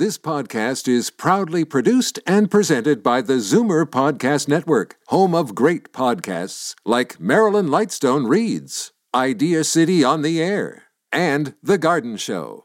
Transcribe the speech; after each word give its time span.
This 0.00 0.16
podcast 0.16 0.88
is 0.88 1.10
proudly 1.10 1.62
produced 1.62 2.20
and 2.26 2.50
presented 2.50 3.02
by 3.02 3.20
the 3.20 3.34
Zoomer 3.34 3.84
Podcast 3.84 4.48
Network, 4.48 4.96
home 5.08 5.34
of 5.34 5.54
great 5.54 5.92
podcasts 5.92 6.74
like 6.86 7.20
Marilyn 7.20 7.66
Lightstone 7.66 8.26
Reads, 8.26 8.92
Idea 9.14 9.62
City 9.62 10.02
on 10.02 10.22
the 10.22 10.40
Air, 10.42 10.84
and 11.12 11.54
The 11.62 11.76
Garden 11.76 12.16
Show. 12.16 12.64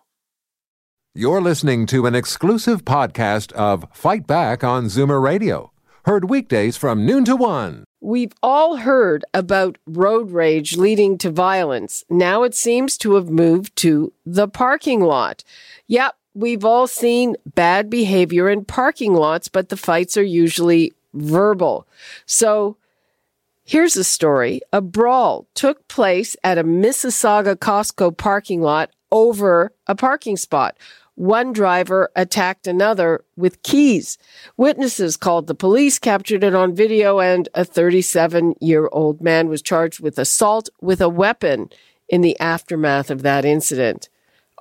You're 1.14 1.42
listening 1.42 1.86
to 1.88 2.06
an 2.06 2.16
exclusive 2.16 2.86
podcast 2.86 3.52
of 3.52 3.86
Fight 3.92 4.26
Back 4.26 4.64
on 4.64 4.86
Zoomer 4.86 5.22
Radio, 5.22 5.74
heard 6.06 6.30
weekdays 6.30 6.78
from 6.78 7.06
noon 7.06 7.26
to 7.26 7.36
one. 7.36 7.84
We've 8.00 8.34
all 8.42 8.78
heard 8.78 9.26
about 9.34 9.78
road 9.86 10.32
rage 10.32 10.78
leading 10.78 11.18
to 11.18 11.32
violence. 11.32 12.06
Now 12.10 12.44
it 12.44 12.56
seems 12.56 12.98
to 13.00 13.16
have 13.16 13.30
moved 13.30 13.76
to 13.78 14.14
the 14.26 14.48
parking 14.48 15.02
lot. 15.02 15.44
Yep, 15.88 16.16
we've 16.36 16.66
all 16.66 16.86
seen 16.86 17.36
bad 17.56 17.90
behavior 17.90 18.50
in 18.50 18.66
parking 18.66 19.14
lots, 19.14 19.48
but 19.48 19.70
the 19.70 19.78
fights 19.78 20.18
are 20.18 20.24
usually 20.24 20.94
verbal. 21.14 21.88
So 22.26 22.78
here's 23.64 23.96
a 23.96 24.04
story. 24.04 24.62
A 24.72 24.82
brawl 24.82 25.48
took 25.56 25.88
place 25.88 26.36
at 26.44 26.58
a 26.58 26.64
Mississauga 26.64 27.56
Costco 27.56 28.18
parking 28.18 28.62
lot 28.62 28.92
over 29.12 29.72
a 29.88 29.96
parking 29.96 30.38
spot. 30.38 30.78
One 31.16 31.54
driver 31.54 32.12
attacked 32.18 32.68
another 32.68 33.24
with 33.38 33.64
keys. 33.64 34.18
Witnesses 34.58 35.16
called 35.16 35.48
the 35.48 35.56
police, 35.56 35.98
captured 35.98 36.44
it 36.44 36.54
on 36.54 36.76
video, 36.76 37.22
and 37.22 37.48
a 37.54 37.64
37 37.64 38.56
year 38.60 38.90
old 38.92 39.22
man 39.22 39.48
was 39.48 39.62
charged 39.62 40.02
with 40.02 40.20
assault 40.20 40.70
with 40.82 41.00
a 41.00 41.08
weapon 41.08 41.70
in 42.10 42.20
the 42.20 42.38
aftermath 42.42 43.10
of 43.10 43.22
that 43.22 43.46
incident. 43.46 44.10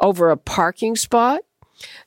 Over 0.01 0.31
a 0.31 0.37
parking 0.37 0.95
spot? 0.95 1.43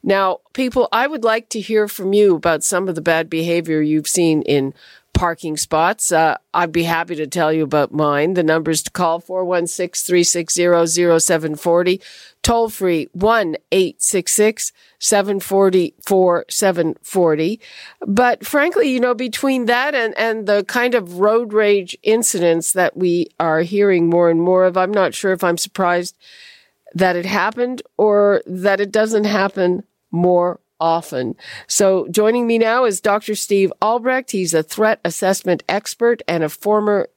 Now, 0.03 0.39
people, 0.53 0.88
I 0.91 1.07
would 1.07 1.23
like 1.23 1.49
to 1.49 1.59
hear 1.59 1.88
from 1.88 2.13
you 2.13 2.35
about 2.35 2.63
some 2.63 2.88
of 2.88 2.95
the 2.95 3.02
bad 3.02 3.30
behavior 3.30 3.81
you've 3.81 4.08
seen 4.08 4.41
in 4.44 4.73
parking 5.17 5.58
spots. 5.58 6.11
Uh, 6.11 6.38
I'd 6.53 6.72
be 6.72 6.83
happy 6.83 7.16
to 7.16 7.25
tell 7.25 7.52
you 7.52 7.64
about 7.64 7.91
mine. 7.91 8.36
The 8.36 8.44
numbers 8.44 8.83
to 8.83 8.91
call 8.91 9.19
416 9.19 10.06
360 10.06 11.19
0740. 11.19 12.02
Toll 12.44 12.69
free 12.69 13.09
1 13.14 13.58
866 13.72 14.72
740 15.00 15.95
4740. 16.06 17.59
But 18.06 18.45
frankly, 18.45 18.89
you 18.89 19.00
know, 19.00 19.16
between 19.16 19.66
that 19.66 19.95
and, 19.95 20.16
and 20.17 20.47
the 20.47 20.63
kind 20.66 20.94
of 20.94 21.19
road 21.19 21.52
rage 21.52 21.97
incidents 22.03 22.73
that 22.73 22.95
we 22.95 23.28
are 23.39 23.61
hearing 23.61 24.09
more 24.09 24.30
and 24.30 24.41
more 24.41 24.66
of, 24.66 24.78
I'm 24.78 24.91
not 24.91 25.16
sure 25.16 25.34
if 25.34 25.44
I'm 25.44 25.58
surprised 25.58 26.16
that 26.93 27.16
it 27.16 27.25
happened 27.25 27.81
or 27.97 28.41
that 28.45 28.80
it 28.80 28.91
doesn't 28.91 29.25
happen 29.25 29.83
more 30.11 30.59
often. 30.80 31.35
So 31.67 32.07
joining 32.09 32.47
me 32.47 32.57
now 32.57 32.85
is 32.85 33.02
Dr. 33.02 33.35
Steve 33.35 33.71
Albrecht. 33.81 34.31
He's 34.31 34.53
a 34.53 34.63
threat 34.63 34.99
assessment 35.03 35.63
expert 35.67 36.21
and 36.27 36.44
a 36.44 36.49
former 36.49 37.09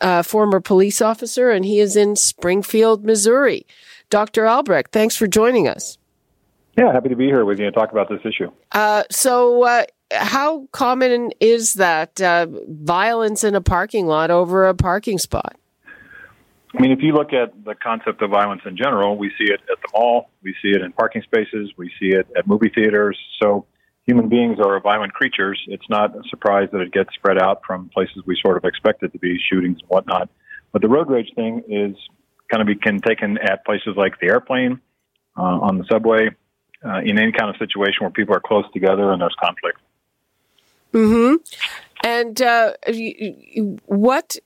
uh, 0.00 0.22
former 0.22 0.60
police 0.60 1.00
officer, 1.00 1.50
and 1.50 1.64
he 1.64 1.80
is 1.80 1.96
in 1.96 2.16
Springfield, 2.16 3.04
Missouri. 3.04 3.66
Dr. 4.10 4.46
Albrecht, 4.46 4.92
thanks 4.92 5.16
for 5.16 5.26
joining 5.26 5.68
us. 5.68 5.98
Yeah, 6.76 6.92
happy 6.92 7.08
to 7.08 7.16
be 7.16 7.26
here 7.26 7.44
with 7.44 7.58
you 7.58 7.66
and 7.66 7.74
talk 7.74 7.92
about 7.92 8.08
this 8.08 8.20
issue. 8.24 8.50
Uh, 8.72 9.04
so, 9.10 9.64
uh, 9.64 9.84
how 10.12 10.66
common 10.72 11.32
is 11.40 11.74
that 11.74 12.20
uh, 12.20 12.46
violence 12.68 13.44
in 13.44 13.54
a 13.54 13.60
parking 13.60 14.06
lot 14.06 14.30
over 14.30 14.66
a 14.66 14.74
parking 14.74 15.18
spot? 15.18 15.56
I 16.76 16.80
mean, 16.80 16.90
if 16.90 17.00
you 17.02 17.12
look 17.12 17.32
at 17.32 17.64
the 17.64 17.74
concept 17.74 18.20
of 18.22 18.30
violence 18.30 18.62
in 18.66 18.76
general, 18.76 19.16
we 19.16 19.30
see 19.38 19.44
it 19.44 19.60
at 19.70 19.80
the 19.80 19.88
mall, 19.94 20.30
we 20.42 20.54
see 20.60 20.70
it 20.70 20.82
in 20.82 20.92
parking 20.92 21.22
spaces, 21.22 21.72
we 21.76 21.88
see 22.00 22.08
it 22.08 22.26
at 22.36 22.48
movie 22.48 22.70
theaters. 22.74 23.16
So 23.40 23.66
human 24.06 24.28
beings 24.28 24.58
are 24.58 24.80
violent 24.80 25.12
creatures. 25.12 25.62
It's 25.68 25.88
not 25.88 26.16
a 26.16 26.22
surprise 26.28 26.68
that 26.72 26.80
it 26.80 26.92
gets 26.92 27.14
spread 27.14 27.40
out 27.40 27.62
from 27.64 27.90
places 27.90 28.22
we 28.26 28.36
sort 28.42 28.56
of 28.56 28.64
expect 28.64 29.04
it 29.04 29.12
to 29.12 29.18
be, 29.18 29.38
shootings 29.50 29.78
and 29.80 29.88
whatnot. 29.88 30.28
But 30.72 30.82
the 30.82 30.88
road 30.88 31.08
rage 31.08 31.30
thing 31.36 31.62
is 31.68 31.96
kind 32.50 32.60
of 32.60 32.66
be 32.66 32.74
can 32.74 33.00
taken 33.00 33.38
at 33.38 33.64
places 33.64 33.94
like 33.96 34.18
the 34.20 34.26
airplane, 34.26 34.80
uh, 35.36 35.42
on 35.42 35.78
the 35.78 35.84
subway, 35.88 36.30
uh, 36.84 36.98
in 37.04 37.18
any 37.18 37.32
kind 37.32 37.50
of 37.50 37.56
situation 37.56 37.98
where 38.00 38.10
people 38.10 38.34
are 38.34 38.42
close 38.44 38.64
together 38.72 39.12
and 39.12 39.22
there's 39.22 39.36
conflict. 39.40 39.80
Hmm. 40.92 41.36
And 42.02 42.40
uh, 42.42 42.72
what 43.86 44.36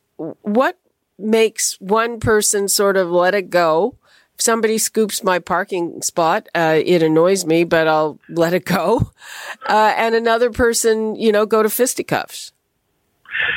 what 0.43 0.79
makes 1.19 1.77
one 1.81 2.21
person 2.21 2.69
sort 2.69 2.97
of 2.97 3.11
let 3.11 3.35
it 3.35 3.51
go. 3.51 3.97
If 4.35 4.43
somebody 4.43 4.79
scoops 4.79 5.25
my 5.25 5.41
parking 5.41 6.01
spot, 6.03 6.49
uh, 6.55 6.81
it 6.85 7.03
annoys 7.03 7.45
me, 7.45 7.65
but 7.65 7.89
I'll 7.89 8.19
let 8.29 8.55
it 8.55 8.65
go. 8.65 9.13
Uh, 9.69 9.93
and 9.99 10.15
another 10.15 10.51
person, 10.51 11.15
you 11.15 11.31
know, 11.31 11.45
go 11.45 11.63
to 11.63 11.69
fisticuffs. 11.69 12.53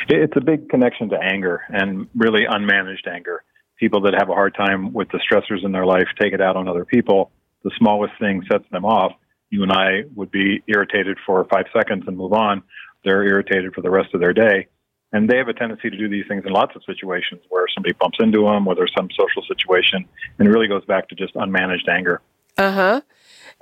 It's 0.08 0.36
a 0.36 0.40
big 0.40 0.68
connection 0.68 1.08
to 1.10 1.16
anger 1.16 1.62
and 1.70 2.06
really 2.14 2.42
unmanaged 2.46 3.06
anger. 3.10 3.44
People 3.78 4.02
that 4.02 4.14
have 4.18 4.28
a 4.28 4.34
hard 4.34 4.54
time 4.54 4.92
with 4.92 5.08
the 5.08 5.18
stressors 5.18 5.64
in 5.64 5.72
their 5.72 5.86
life 5.86 6.06
take 6.20 6.34
it 6.34 6.42
out 6.42 6.56
on 6.56 6.68
other 6.68 6.84
people. 6.84 7.30
The 7.64 7.70
smallest 7.78 8.12
thing 8.20 8.42
sets 8.50 8.64
them 8.70 8.84
off. 8.84 9.12
You 9.48 9.62
and 9.62 9.72
I 9.72 10.02
would 10.14 10.30
be 10.30 10.62
irritated 10.66 11.18
for 11.24 11.44
five 11.44 11.66
seconds 11.74 12.04
and 12.06 12.16
move 12.16 12.32
on. 12.32 12.62
They're 13.04 13.24
irritated 13.24 13.74
for 13.74 13.80
the 13.80 13.90
rest 13.90 14.14
of 14.14 14.20
their 14.20 14.32
day. 14.32 14.68
And 15.12 15.28
they 15.28 15.36
have 15.36 15.48
a 15.48 15.52
tendency 15.52 15.90
to 15.90 15.96
do 15.96 16.08
these 16.08 16.24
things 16.26 16.44
in 16.46 16.52
lots 16.52 16.74
of 16.74 16.82
situations 16.86 17.42
where 17.50 17.66
somebody 17.74 17.94
bumps 17.94 18.18
into 18.20 18.44
them, 18.44 18.64
where 18.64 18.74
there's 18.74 18.92
some 18.96 19.08
social 19.10 19.42
situation, 19.46 20.06
and 20.38 20.48
it 20.48 20.50
really 20.50 20.68
goes 20.68 20.84
back 20.86 21.08
to 21.08 21.14
just 21.14 21.34
unmanaged 21.34 21.88
anger. 21.88 22.22
Uh 22.56 22.72
huh. 22.72 23.00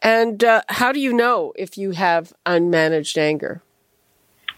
And 0.02 0.42
uh, 0.42 0.62
how 0.68 0.92
do 0.92 1.00
you 1.00 1.12
know 1.12 1.52
if 1.56 1.76
you 1.76 1.90
have 1.90 2.32
unmanaged 2.46 3.18
anger? 3.18 3.62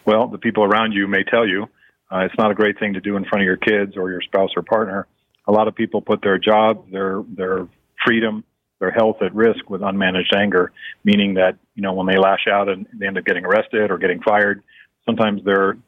Well, 0.05 0.29
the 0.29 0.39
people 0.39 0.65
around 0.65 0.93
you 0.93 1.07
may 1.07 1.25
tell 1.25 1.47
you. 1.47 1.69
Uh, 2.11 2.21
it's 2.21 2.35
not 2.37 2.51
a 2.51 2.55
great 2.55 2.79
thing 2.79 2.93
to 2.93 3.01
do 3.01 3.17
in 3.17 3.25
front 3.25 3.43
of 3.43 3.47
your 3.47 3.57
kids 3.57 3.97
or 3.97 4.11
your 4.11 4.21
spouse 4.21 4.51
or 4.55 4.63
partner. 4.63 5.07
A 5.49 5.53
lot 5.53 5.67
of 5.67 5.75
people 5.75 6.03
put 6.03 6.21
their 6.23 6.39
job, 6.39 6.91
their 6.91 7.23
their 7.27 7.67
freedom, 8.05 8.45
their 8.81 8.91
health 8.91 9.17
at 9.23 9.35
risk 9.35 9.71
with 9.71 9.81
unmanaged 9.81 10.37
anger, 10.37 10.73
meaning 11.05 11.35
that 11.35 11.57
you 11.75 11.83
know 11.83 11.95
when 11.95 12.07
they 12.07 12.19
lash 12.19 12.47
out 12.51 12.69
and 12.69 12.87
they 12.93 13.07
end 13.07 13.17
up 13.17 13.25
getting 13.25 13.47
arrested 13.47 13.91
or 13.91 13.97
getting 13.97 14.21
fired, 14.21 14.63
sometimes 15.07 15.43
they're 15.45 15.79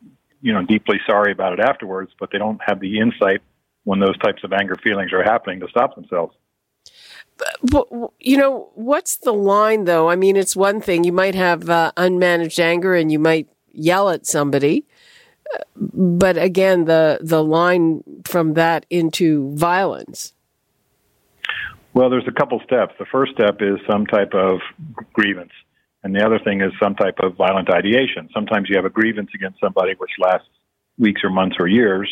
you 0.44 0.52
know 0.52 0.62
deeply 0.62 1.00
sorry 1.06 1.32
about 1.32 1.54
it 1.54 1.60
afterwards, 1.60 2.12
but 2.20 2.30
they 2.30 2.38
don't 2.38 2.60
have 2.64 2.78
the 2.78 2.98
insight 2.98 3.40
when 3.84 3.98
those 3.98 4.16
types 4.18 4.44
of 4.44 4.52
anger 4.52 4.76
feelings 4.76 5.12
are 5.12 5.22
happening 5.22 5.58
to 5.60 5.68
stop 5.68 5.94
themselves. 5.94 6.36
But, 7.62 7.88
you 8.20 8.36
know, 8.36 8.70
what's 8.74 9.16
the 9.16 9.32
line 9.32 9.86
though? 9.86 10.08
I 10.10 10.16
mean, 10.16 10.36
it's 10.36 10.54
one 10.54 10.80
thing 10.80 11.02
you 11.02 11.12
might 11.12 11.34
have 11.34 11.68
uh, 11.68 11.92
unmanaged 11.96 12.58
anger 12.58 12.94
and 12.94 13.10
you 13.10 13.18
might 13.18 13.48
yell 13.72 14.10
at 14.10 14.26
somebody, 14.26 14.84
but 15.76 16.36
again, 16.36 16.84
the 16.84 17.18
the 17.22 17.42
line 17.42 18.04
from 18.26 18.54
that 18.54 18.84
into 18.90 19.50
violence. 19.56 20.34
Well, 21.94 22.10
there's 22.10 22.28
a 22.28 22.32
couple 22.32 22.60
steps. 22.64 22.94
The 22.98 23.06
first 23.06 23.32
step 23.32 23.62
is 23.62 23.78
some 23.90 24.04
type 24.06 24.34
of 24.34 24.60
grievance. 25.14 25.52
And 26.04 26.14
the 26.14 26.24
other 26.24 26.38
thing 26.38 26.60
is 26.60 26.70
some 26.80 26.94
type 26.94 27.18
of 27.20 27.34
violent 27.34 27.70
ideation. 27.70 28.28
Sometimes 28.32 28.68
you 28.68 28.76
have 28.76 28.84
a 28.84 28.90
grievance 28.90 29.30
against 29.34 29.58
somebody 29.58 29.94
which 29.96 30.10
lasts 30.20 30.46
weeks 30.98 31.22
or 31.24 31.30
months 31.30 31.56
or 31.58 31.66
years, 31.66 32.08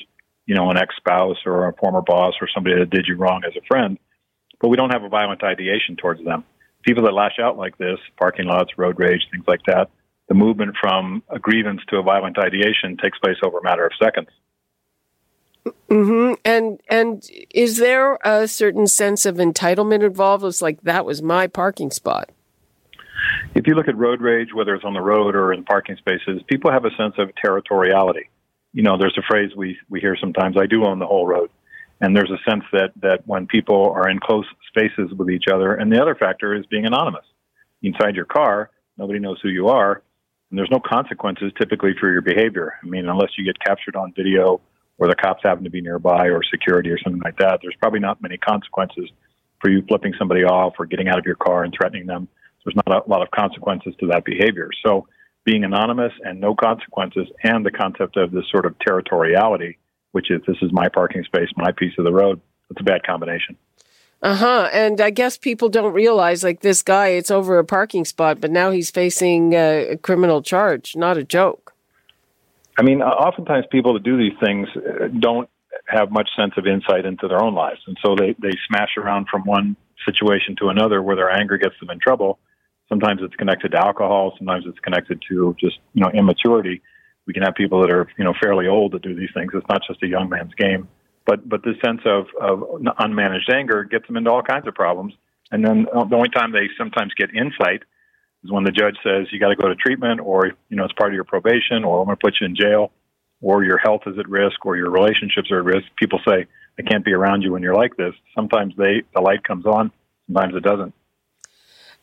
you 0.46 0.54
know, 0.54 0.70
an 0.70 0.78
ex 0.78 0.96
spouse 0.96 1.36
or 1.44 1.68
a 1.68 1.74
former 1.74 2.00
boss 2.00 2.32
or 2.40 2.48
somebody 2.52 2.78
that 2.78 2.88
did 2.88 3.06
you 3.06 3.16
wrong 3.16 3.42
as 3.46 3.52
a 3.54 3.64
friend, 3.66 3.98
but 4.60 4.68
we 4.68 4.76
don't 4.78 4.90
have 4.90 5.04
a 5.04 5.08
violent 5.08 5.44
ideation 5.44 5.96
towards 5.96 6.24
them. 6.24 6.42
People 6.82 7.04
that 7.04 7.12
lash 7.12 7.38
out 7.40 7.58
like 7.58 7.76
this, 7.76 7.98
parking 8.18 8.46
lots, 8.46 8.76
road 8.76 8.98
rage, 8.98 9.20
things 9.30 9.44
like 9.46 9.60
that, 9.66 9.90
the 10.28 10.34
movement 10.34 10.74
from 10.80 11.22
a 11.28 11.38
grievance 11.38 11.82
to 11.88 11.98
a 11.98 12.02
violent 12.02 12.38
ideation 12.38 12.96
takes 12.96 13.18
place 13.18 13.36
over 13.44 13.58
a 13.58 13.62
matter 13.62 13.84
of 13.84 13.92
seconds. 14.02 14.28
Mm-hmm. 15.88 16.34
And 16.44 16.80
and 16.88 17.28
is 17.50 17.76
there 17.76 18.18
a 18.24 18.48
certain 18.48 18.86
sense 18.86 19.26
of 19.26 19.36
entitlement 19.36 20.02
involved? 20.02 20.44
It's 20.44 20.62
like 20.62 20.80
that 20.82 21.04
was 21.04 21.22
my 21.22 21.46
parking 21.46 21.90
spot. 21.90 22.30
If 23.54 23.66
you 23.66 23.74
look 23.74 23.88
at 23.88 23.96
road 23.96 24.20
rage, 24.20 24.48
whether 24.54 24.74
it's 24.74 24.84
on 24.84 24.94
the 24.94 25.00
road 25.00 25.34
or 25.34 25.52
in 25.52 25.64
parking 25.64 25.96
spaces, 25.96 26.42
people 26.46 26.70
have 26.70 26.84
a 26.84 26.94
sense 26.96 27.14
of 27.18 27.30
territoriality. 27.44 28.28
You 28.72 28.82
know, 28.82 28.96
there's 28.96 29.16
a 29.18 29.22
phrase 29.28 29.50
we, 29.56 29.76
we 29.90 30.00
hear 30.00 30.16
sometimes, 30.20 30.56
I 30.58 30.66
do 30.66 30.84
own 30.84 30.98
the 30.98 31.06
whole 31.06 31.26
road. 31.26 31.50
And 32.00 32.16
there's 32.16 32.30
a 32.30 32.50
sense 32.50 32.64
that, 32.72 32.90
that 33.02 33.26
when 33.26 33.46
people 33.46 33.90
are 33.90 34.08
in 34.08 34.18
close 34.18 34.46
spaces 34.68 35.12
with 35.16 35.30
each 35.30 35.44
other, 35.52 35.74
and 35.74 35.92
the 35.92 36.00
other 36.00 36.14
factor 36.14 36.54
is 36.54 36.66
being 36.66 36.86
anonymous. 36.86 37.24
Inside 37.82 38.16
your 38.16 38.24
car, 38.24 38.70
nobody 38.96 39.18
knows 39.18 39.38
who 39.42 39.50
you 39.50 39.68
are, 39.68 40.02
and 40.50 40.58
there's 40.58 40.70
no 40.70 40.80
consequences 40.80 41.52
typically 41.58 41.92
for 41.98 42.10
your 42.10 42.22
behavior. 42.22 42.74
I 42.82 42.86
mean, 42.86 43.08
unless 43.08 43.30
you 43.38 43.44
get 43.44 43.58
captured 43.60 43.96
on 43.96 44.12
video 44.16 44.60
or 44.98 45.08
the 45.08 45.14
cops 45.14 45.42
happen 45.42 45.64
to 45.64 45.70
be 45.70 45.80
nearby 45.80 46.26
or 46.28 46.42
security 46.42 46.90
or 46.90 46.98
something 46.98 47.22
like 47.22 47.38
that, 47.38 47.60
there's 47.62 47.76
probably 47.80 48.00
not 48.00 48.20
many 48.20 48.36
consequences 48.36 49.10
for 49.60 49.70
you 49.70 49.82
flipping 49.88 50.12
somebody 50.18 50.42
off 50.44 50.74
or 50.78 50.86
getting 50.86 51.08
out 51.08 51.18
of 51.18 51.24
your 51.24 51.36
car 51.36 51.64
and 51.64 51.72
threatening 51.76 52.06
them 52.06 52.28
there's 52.64 52.76
not 52.86 53.06
a 53.06 53.10
lot 53.10 53.22
of 53.22 53.30
consequences 53.30 53.94
to 54.00 54.06
that 54.08 54.24
behavior. 54.24 54.70
So 54.84 55.06
being 55.44 55.64
anonymous 55.64 56.12
and 56.22 56.40
no 56.40 56.54
consequences 56.54 57.28
and 57.42 57.66
the 57.66 57.70
concept 57.70 58.16
of 58.16 58.30
this 58.30 58.44
sort 58.50 58.66
of 58.66 58.76
territoriality, 58.78 59.76
which 60.12 60.30
is 60.30 60.40
this 60.46 60.56
is 60.62 60.70
my 60.72 60.88
parking 60.88 61.24
space, 61.24 61.48
my 61.56 61.72
piece 61.72 61.94
of 61.98 62.04
the 62.04 62.12
road, 62.12 62.40
it's 62.70 62.80
a 62.80 62.84
bad 62.84 63.04
combination. 63.04 63.56
Uh 64.22 64.36
huh. 64.36 64.68
And 64.72 65.00
I 65.00 65.10
guess 65.10 65.36
people 65.36 65.68
don't 65.68 65.92
realize, 65.92 66.44
like 66.44 66.60
this 66.60 66.82
guy, 66.82 67.08
it's 67.08 67.30
over 67.30 67.58
a 67.58 67.64
parking 67.64 68.04
spot, 68.04 68.40
but 68.40 68.52
now 68.52 68.70
he's 68.70 68.90
facing 68.90 69.52
a 69.52 69.98
criminal 70.00 70.42
charge. 70.42 70.94
Not 70.94 71.18
a 71.18 71.24
joke. 71.24 71.74
I 72.78 72.82
mean, 72.82 73.02
oftentimes 73.02 73.66
people 73.70 73.94
that 73.94 74.04
do 74.04 74.16
these 74.16 74.38
things 74.40 74.68
uh, 74.76 75.08
don't 75.18 75.50
have 75.88 76.12
much 76.12 76.28
sense 76.36 76.52
of 76.56 76.66
insight 76.66 77.04
into 77.04 77.26
their 77.26 77.42
own 77.42 77.54
lives, 77.54 77.80
and 77.86 77.98
so 78.04 78.14
they 78.14 78.34
they 78.38 78.52
smash 78.68 78.90
around 78.96 79.26
from 79.28 79.42
one 79.42 79.76
situation 80.06 80.56
to 80.60 80.68
another 80.68 81.02
where 81.02 81.16
their 81.16 81.30
anger 81.30 81.58
gets 81.58 81.74
them 81.80 81.90
in 81.90 81.98
trouble. 81.98 82.38
Sometimes 82.92 83.22
it's 83.22 83.34
connected 83.36 83.72
to 83.72 83.78
alcohol. 83.78 84.34
Sometimes 84.36 84.66
it's 84.66 84.78
connected 84.80 85.22
to 85.30 85.56
just 85.58 85.78
you 85.94 86.02
know 86.02 86.10
immaturity. 86.10 86.82
We 87.26 87.32
can 87.32 87.42
have 87.42 87.54
people 87.54 87.80
that 87.80 87.90
are 87.90 88.06
you 88.18 88.24
know 88.24 88.34
fairly 88.38 88.66
old 88.66 88.92
that 88.92 89.00
do 89.00 89.14
these 89.14 89.30
things. 89.32 89.50
It's 89.54 89.66
not 89.66 89.80
just 89.88 90.02
a 90.02 90.06
young 90.06 90.28
man's 90.28 90.52
game. 90.52 90.88
But 91.24 91.48
but 91.48 91.64
this 91.64 91.76
sense 91.82 92.02
of, 92.04 92.26
of 92.38 92.58
unmanaged 93.00 93.50
anger 93.50 93.84
gets 93.84 94.06
them 94.08 94.18
into 94.18 94.30
all 94.30 94.42
kinds 94.42 94.68
of 94.68 94.74
problems. 94.74 95.14
And 95.50 95.64
then 95.64 95.86
the 95.90 96.16
only 96.16 96.28
time 96.28 96.52
they 96.52 96.68
sometimes 96.76 97.14
get 97.14 97.34
insight 97.34 97.82
is 98.44 98.50
when 98.50 98.64
the 98.64 98.70
judge 98.70 98.96
says 99.02 99.28
you 99.32 99.40
got 99.40 99.48
to 99.48 99.56
go 99.56 99.68
to 99.68 99.74
treatment, 99.74 100.20
or 100.20 100.48
you 100.68 100.76
know 100.76 100.84
it's 100.84 100.92
part 100.92 101.12
of 101.12 101.14
your 101.14 101.24
probation, 101.24 101.84
or 101.84 102.00
I'm 102.00 102.04
going 102.04 102.18
to 102.18 102.20
put 102.22 102.34
you 102.42 102.46
in 102.46 102.54
jail, 102.54 102.92
or 103.40 103.64
your 103.64 103.78
health 103.78 104.02
is 104.04 104.18
at 104.18 104.28
risk, 104.28 104.66
or 104.66 104.76
your 104.76 104.90
relationships 104.90 105.50
are 105.50 105.60
at 105.60 105.64
risk. 105.64 105.86
People 105.96 106.20
say 106.28 106.46
I 106.78 106.82
can't 106.82 107.06
be 107.06 107.14
around 107.14 107.40
you 107.40 107.52
when 107.52 107.62
you're 107.62 107.74
like 107.74 107.96
this. 107.96 108.12
Sometimes 108.34 108.74
they 108.76 109.02
the 109.14 109.22
light 109.22 109.44
comes 109.44 109.64
on, 109.64 109.92
sometimes 110.26 110.54
it 110.54 110.62
doesn't. 110.62 110.92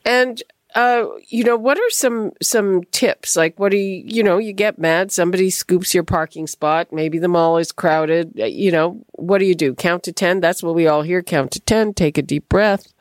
And 0.03 0.41
uh, 0.75 1.05
you 1.27 1.43
know, 1.43 1.57
what 1.57 1.77
are 1.77 1.89
some 1.89 2.31
some 2.41 2.83
tips? 2.91 3.35
Like, 3.35 3.57
what 3.59 3.71
do 3.71 3.77
you, 3.77 4.03
you 4.05 4.23
know, 4.23 4.37
you 4.37 4.53
get 4.53 4.77
mad, 4.77 5.11
somebody 5.11 5.49
scoops 5.49 5.93
your 5.93 6.03
parking 6.03 6.47
spot, 6.47 6.93
maybe 6.93 7.17
the 7.17 7.27
mall 7.27 7.57
is 7.57 7.71
crowded. 7.71 8.39
Uh, 8.39 8.45
you 8.45 8.71
know, 8.71 9.03
what 9.13 9.39
do 9.39 9.45
you 9.45 9.55
do? 9.55 9.73
Count 9.73 10.03
to 10.03 10.11
ten. 10.11 10.39
That's 10.39 10.61
what 10.61 10.75
we 10.75 10.87
all 10.87 11.01
hear. 11.01 11.23
Count 11.23 11.51
to 11.51 11.59
ten. 11.59 11.93
Take 11.93 12.17
a 12.17 12.21
deep 12.21 12.47
breath. 12.49 12.93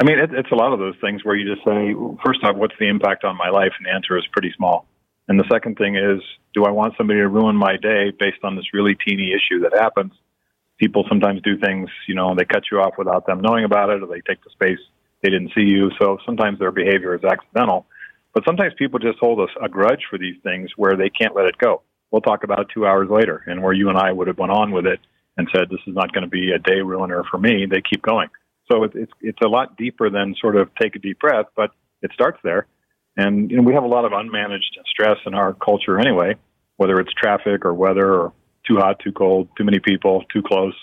I 0.00 0.04
mean, 0.04 0.18
it, 0.18 0.32
it's 0.32 0.52
a 0.52 0.54
lot 0.54 0.72
of 0.72 0.78
those 0.78 0.94
things 1.00 1.24
where 1.24 1.34
you 1.34 1.52
just 1.52 1.66
say, 1.66 1.94
first 2.24 2.44
off, 2.44 2.56
what's 2.56 2.74
the 2.78 2.88
impact 2.88 3.24
on 3.24 3.36
my 3.36 3.48
life? 3.48 3.72
And 3.78 3.86
the 3.86 3.90
answer 3.90 4.16
is 4.16 4.24
pretty 4.30 4.52
small. 4.56 4.86
And 5.26 5.40
the 5.40 5.48
second 5.50 5.76
thing 5.76 5.96
is, 5.96 6.20
do 6.54 6.64
I 6.64 6.70
want 6.70 6.94
somebody 6.96 7.20
to 7.20 7.28
ruin 7.28 7.56
my 7.56 7.76
day 7.76 8.12
based 8.18 8.44
on 8.44 8.54
this 8.54 8.72
really 8.72 8.94
teeny 8.94 9.32
issue 9.32 9.60
that 9.60 9.72
happens? 9.78 10.12
People 10.78 11.04
sometimes 11.08 11.42
do 11.42 11.58
things, 11.58 11.90
you 12.06 12.14
know, 12.14 12.34
they 12.36 12.44
cut 12.44 12.62
you 12.70 12.80
off 12.80 12.94
without 12.96 13.26
them 13.26 13.40
knowing 13.40 13.64
about 13.64 13.90
it, 13.90 14.02
or 14.02 14.06
they 14.06 14.20
take 14.20 14.42
the 14.44 14.50
space 14.50 14.78
they 15.22 15.30
didn't 15.30 15.52
see 15.54 15.62
you. 15.62 15.90
So 16.00 16.18
sometimes 16.24 16.58
their 16.58 16.72
behavior 16.72 17.14
is 17.14 17.24
accidental. 17.24 17.86
But 18.34 18.44
sometimes 18.46 18.74
people 18.78 18.98
just 18.98 19.18
hold 19.18 19.40
us 19.40 19.50
a 19.62 19.68
grudge 19.68 20.02
for 20.08 20.18
these 20.18 20.36
things 20.42 20.70
where 20.76 20.96
they 20.96 21.10
can't 21.10 21.34
let 21.34 21.46
it 21.46 21.58
go. 21.58 21.82
We'll 22.10 22.22
talk 22.22 22.44
about 22.44 22.60
it 22.60 22.68
two 22.72 22.86
hours 22.86 23.08
later, 23.10 23.42
and 23.46 23.62
where 23.62 23.72
you 23.72 23.88
and 23.88 23.98
I 23.98 24.12
would 24.12 24.28
have 24.28 24.38
went 24.38 24.52
on 24.52 24.70
with 24.70 24.86
it 24.86 25.00
and 25.36 25.48
said, 25.52 25.68
"This 25.68 25.80
is 25.86 25.94
not 25.94 26.12
going 26.12 26.22
to 26.24 26.30
be 26.30 26.52
a 26.52 26.58
day 26.58 26.80
ruiner 26.80 27.24
for 27.30 27.38
me." 27.38 27.66
They 27.66 27.82
keep 27.82 28.02
going. 28.02 28.28
So 28.70 28.84
it's 28.84 28.94
it's 28.94 29.12
it's 29.20 29.38
a 29.42 29.48
lot 29.48 29.76
deeper 29.76 30.08
than 30.08 30.34
sort 30.40 30.56
of 30.56 30.70
take 30.80 30.96
a 30.96 30.98
deep 30.98 31.18
breath, 31.18 31.46
but 31.56 31.70
it 32.02 32.12
starts 32.12 32.38
there. 32.42 32.66
And 33.16 33.50
you 33.50 33.56
know, 33.56 33.62
we 33.62 33.74
have 33.74 33.82
a 33.82 33.88
lot 33.88 34.04
of 34.04 34.12
unmanaged 34.12 34.76
stress 34.86 35.18
in 35.26 35.34
our 35.34 35.52
culture 35.54 35.98
anyway, 35.98 36.36
whether 36.76 37.00
it's 37.00 37.12
traffic 37.12 37.64
or 37.64 37.74
weather 37.74 38.14
or 38.14 38.32
too 38.66 38.76
hot, 38.76 39.00
too 39.00 39.12
cold, 39.12 39.48
too 39.56 39.64
many 39.64 39.80
people, 39.80 40.24
too 40.32 40.42
close. 40.42 40.74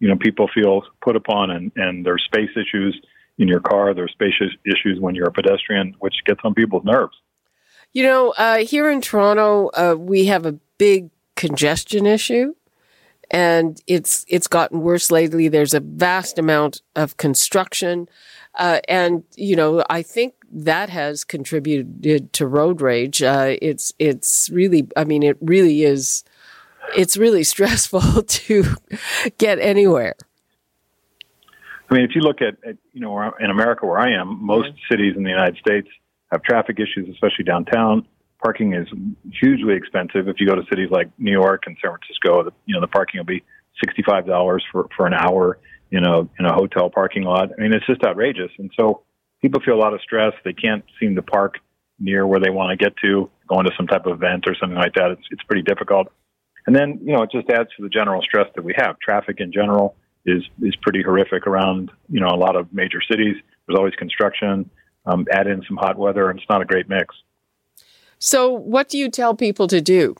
You 0.00 0.08
know, 0.08 0.16
people 0.16 0.48
feel 0.52 0.82
put 1.02 1.16
upon, 1.16 1.50
and 1.50 1.70
and 1.76 2.04
there's 2.04 2.24
space 2.24 2.50
issues 2.56 2.98
in 3.38 3.48
your 3.48 3.60
car. 3.60 3.94
There's 3.94 4.12
spacious 4.12 4.52
issues 4.64 5.00
when 5.00 5.14
you're 5.14 5.28
a 5.28 5.32
pedestrian, 5.32 5.94
which 5.98 6.14
gets 6.24 6.40
on 6.44 6.54
people's 6.54 6.84
nerves. 6.84 7.16
You 7.92 8.02
know, 8.02 8.34
uh, 8.36 8.58
here 8.58 8.90
in 8.90 9.00
Toronto, 9.00 9.70
uh, 9.74 9.94
we 9.96 10.26
have 10.26 10.46
a 10.46 10.58
big 10.78 11.10
congestion 11.36 12.06
issue, 12.06 12.54
and 13.30 13.80
it's 13.86 14.24
it's 14.28 14.48
gotten 14.48 14.80
worse 14.80 15.10
lately. 15.10 15.48
There's 15.48 15.74
a 15.74 15.80
vast 15.80 16.38
amount 16.38 16.82
of 16.96 17.16
construction, 17.16 18.08
uh, 18.56 18.80
and 18.88 19.22
you 19.36 19.54
know, 19.54 19.84
I 19.88 20.02
think 20.02 20.34
that 20.50 20.90
has 20.90 21.24
contributed 21.24 22.32
to 22.32 22.46
road 22.46 22.80
rage. 22.80 23.22
Uh, 23.22 23.56
it's 23.60 23.92
it's 23.98 24.50
really, 24.50 24.88
I 24.96 25.04
mean, 25.04 25.22
it 25.22 25.36
really 25.40 25.84
is. 25.84 26.24
It's 26.96 27.16
really 27.16 27.44
stressful 27.54 28.22
to 28.22 28.64
get 29.38 29.58
anywhere. 29.58 30.14
I 31.90 31.94
mean, 31.94 32.04
if 32.04 32.14
you 32.14 32.22
look 32.22 32.40
at, 32.40 32.56
at 32.68 32.76
you 32.92 33.00
know, 33.00 33.32
in 33.38 33.50
America 33.50 33.86
where 33.86 33.98
I 33.98 34.12
am, 34.12 34.44
most 34.44 34.68
yeah. 34.68 34.96
cities 34.96 35.14
in 35.16 35.22
the 35.22 35.30
United 35.30 35.56
States 35.58 35.88
have 36.32 36.42
traffic 36.42 36.78
issues, 36.78 37.08
especially 37.10 37.44
downtown. 37.44 38.06
Parking 38.42 38.74
is 38.74 38.88
hugely 39.40 39.74
expensive. 39.74 40.28
If 40.28 40.36
you 40.38 40.46
go 40.46 40.54
to 40.54 40.62
cities 40.68 40.90
like 40.90 41.10
New 41.18 41.32
York 41.32 41.64
and 41.66 41.76
San 41.80 41.90
Francisco, 41.92 42.44
the, 42.44 42.52
you 42.66 42.74
know, 42.74 42.80
the 42.80 42.88
parking 42.88 43.18
will 43.18 43.24
be 43.26 43.42
sixty-five 43.82 44.26
dollars 44.26 44.64
for 44.70 44.88
for 44.96 45.06
an 45.06 45.14
hour 45.14 45.58
in 45.90 46.04
a 46.04 46.20
in 46.38 46.44
a 46.44 46.52
hotel 46.52 46.90
parking 46.90 47.22
lot. 47.22 47.50
I 47.56 47.62
mean, 47.62 47.72
it's 47.72 47.86
just 47.86 48.04
outrageous, 48.04 48.50
and 48.58 48.70
so 48.78 49.02
people 49.40 49.60
feel 49.64 49.74
a 49.74 49.82
lot 49.82 49.94
of 49.94 50.00
stress. 50.00 50.32
They 50.44 50.52
can't 50.52 50.84
seem 51.00 51.14
to 51.14 51.22
park 51.22 51.56
near 51.98 52.26
where 52.26 52.40
they 52.40 52.50
want 52.50 52.78
to 52.78 52.82
get 52.82 52.96
to, 52.98 53.30
going 53.48 53.64
to 53.64 53.72
some 53.76 53.86
type 53.86 54.06
of 54.06 54.12
event 54.12 54.44
or 54.46 54.54
something 54.60 54.78
like 54.78 54.94
that. 54.94 55.12
It's 55.12 55.26
it's 55.30 55.42
pretty 55.44 55.62
difficult. 55.62 56.08
And 56.66 56.74
then 56.74 57.00
you 57.02 57.12
know, 57.14 57.22
it 57.22 57.30
just 57.30 57.48
adds 57.50 57.68
to 57.76 57.82
the 57.82 57.88
general 57.88 58.20
stress 58.22 58.48
that 58.56 58.64
we 58.64 58.74
have. 58.76 58.98
Traffic 58.98 59.36
in 59.38 59.52
general 59.52 59.96
is 60.26 60.42
is 60.62 60.74
pretty 60.76 61.02
horrific 61.02 61.46
around 61.46 61.90
you 62.08 62.20
know 62.20 62.28
a 62.28 62.36
lot 62.36 62.56
of 62.56 62.72
major 62.72 63.00
cities. 63.10 63.36
There's 63.66 63.78
always 63.78 63.94
construction. 63.94 64.70
Um, 65.06 65.26
add 65.30 65.46
in 65.46 65.62
some 65.68 65.76
hot 65.76 65.98
weather, 65.98 66.30
and 66.30 66.38
it's 66.38 66.48
not 66.48 66.62
a 66.62 66.64
great 66.64 66.88
mix. 66.88 67.14
So, 68.18 68.50
what 68.50 68.88
do 68.88 68.96
you 68.96 69.10
tell 69.10 69.34
people 69.34 69.66
to 69.68 69.82
do? 69.82 70.16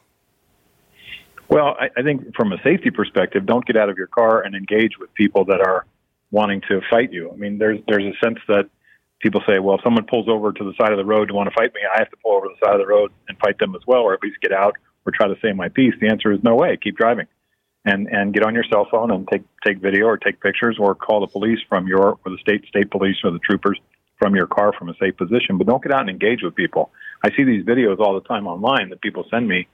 Well, 1.49 1.77
I, 1.81 1.89
I 1.97 2.03
think 2.03 2.35
from 2.37 2.53
a 2.53 2.59
safety 2.63 2.91
perspective, 2.91 3.47
don't 3.47 3.65
get 3.65 3.77
out 3.77 3.89
of 3.89 3.97
your 3.97 4.09
car 4.09 4.43
and 4.43 4.55
engage 4.55 4.99
with 4.99 5.13
people 5.15 5.47
that 5.47 5.61
are 5.61 5.87
wanting 6.31 6.61
to 6.69 6.81
fight 6.91 7.13
you. 7.13 7.31
I 7.33 7.37
mean, 7.37 7.59
there's 7.59 7.81
there's 7.89 8.05
a 8.05 8.25
sense 8.25 8.39
that 8.49 8.69
people 9.21 9.41
say, 9.47 9.59
well, 9.59 9.77
if 9.77 9.83
someone 9.83 10.05
pulls 10.05 10.29
over 10.29 10.53
to 10.53 10.65
the 10.65 10.75
side 10.79 10.93
of 10.93 10.99
the 10.99 11.05
road 11.05 11.29
to 11.29 11.35
want 11.35 11.49
to 11.49 11.55
fight 11.55 11.73
me, 11.73 11.81
I 11.91 11.99
have 11.99 12.11
to 12.11 12.17
pull 12.23 12.37
over 12.37 12.47
to 12.47 12.55
the 12.61 12.67
side 12.67 12.75
of 12.75 12.81
the 12.81 12.87
road 12.87 13.11
and 13.29 13.39
fight 13.39 13.59
them 13.59 13.75
as 13.75 13.83
well, 13.87 14.03
or 14.03 14.13
at 14.13 14.23
least 14.23 14.37
get 14.43 14.53
out 14.53 14.75
or 15.07 15.13
try 15.13 15.29
to 15.29 15.37
say 15.41 15.53
my 15.53 15.69
piece. 15.69 15.95
The 15.99 16.09
answer 16.09 16.31
is 16.31 16.43
no 16.43 16.55
way. 16.55 16.77
Keep 16.77 16.99
driving 16.99 17.27
and 17.85 18.09
and 18.09 18.33
get 18.33 18.43
on 18.45 18.55
your 18.55 18.65
cell 18.65 18.87
phone 18.91 19.11
and 19.11 19.29
take 19.29 19.43
take 19.65 19.79
video 19.79 20.07
or 20.07 20.17
take 20.17 20.41
pictures 20.41 20.77
or 20.79 20.95
call 20.95 21.21
the 21.21 21.27
police 21.27 21.59
from 21.69 21.87
your 21.87 22.19
or 22.25 22.31
the 22.33 22.39
state 22.39 22.65
state 22.67 22.91
police 22.91 23.17
or 23.25 23.31
the 23.31 23.39
troopers 23.39 23.79
from 24.19 24.35
your 24.35 24.47
car 24.47 24.73
from 24.79 24.89
a 24.89 24.95
safe 24.95 25.17
position. 25.17 25.59
But 25.59 25.67
don't 25.67 25.83
get 25.83 25.93
out 25.93 26.01
and 26.01 26.11
engage 26.11 26.43
with 26.43 26.55
people. 26.55 26.91
I 27.23 27.31
see 27.37 27.45
these 27.45 27.65
videos 27.65 27.99
all 27.99 28.15
the 28.15 28.27
time 28.27 28.47
online 28.47 28.91
that 28.91 29.01
people 29.01 29.25
send 29.31 29.49
me, 29.49 29.67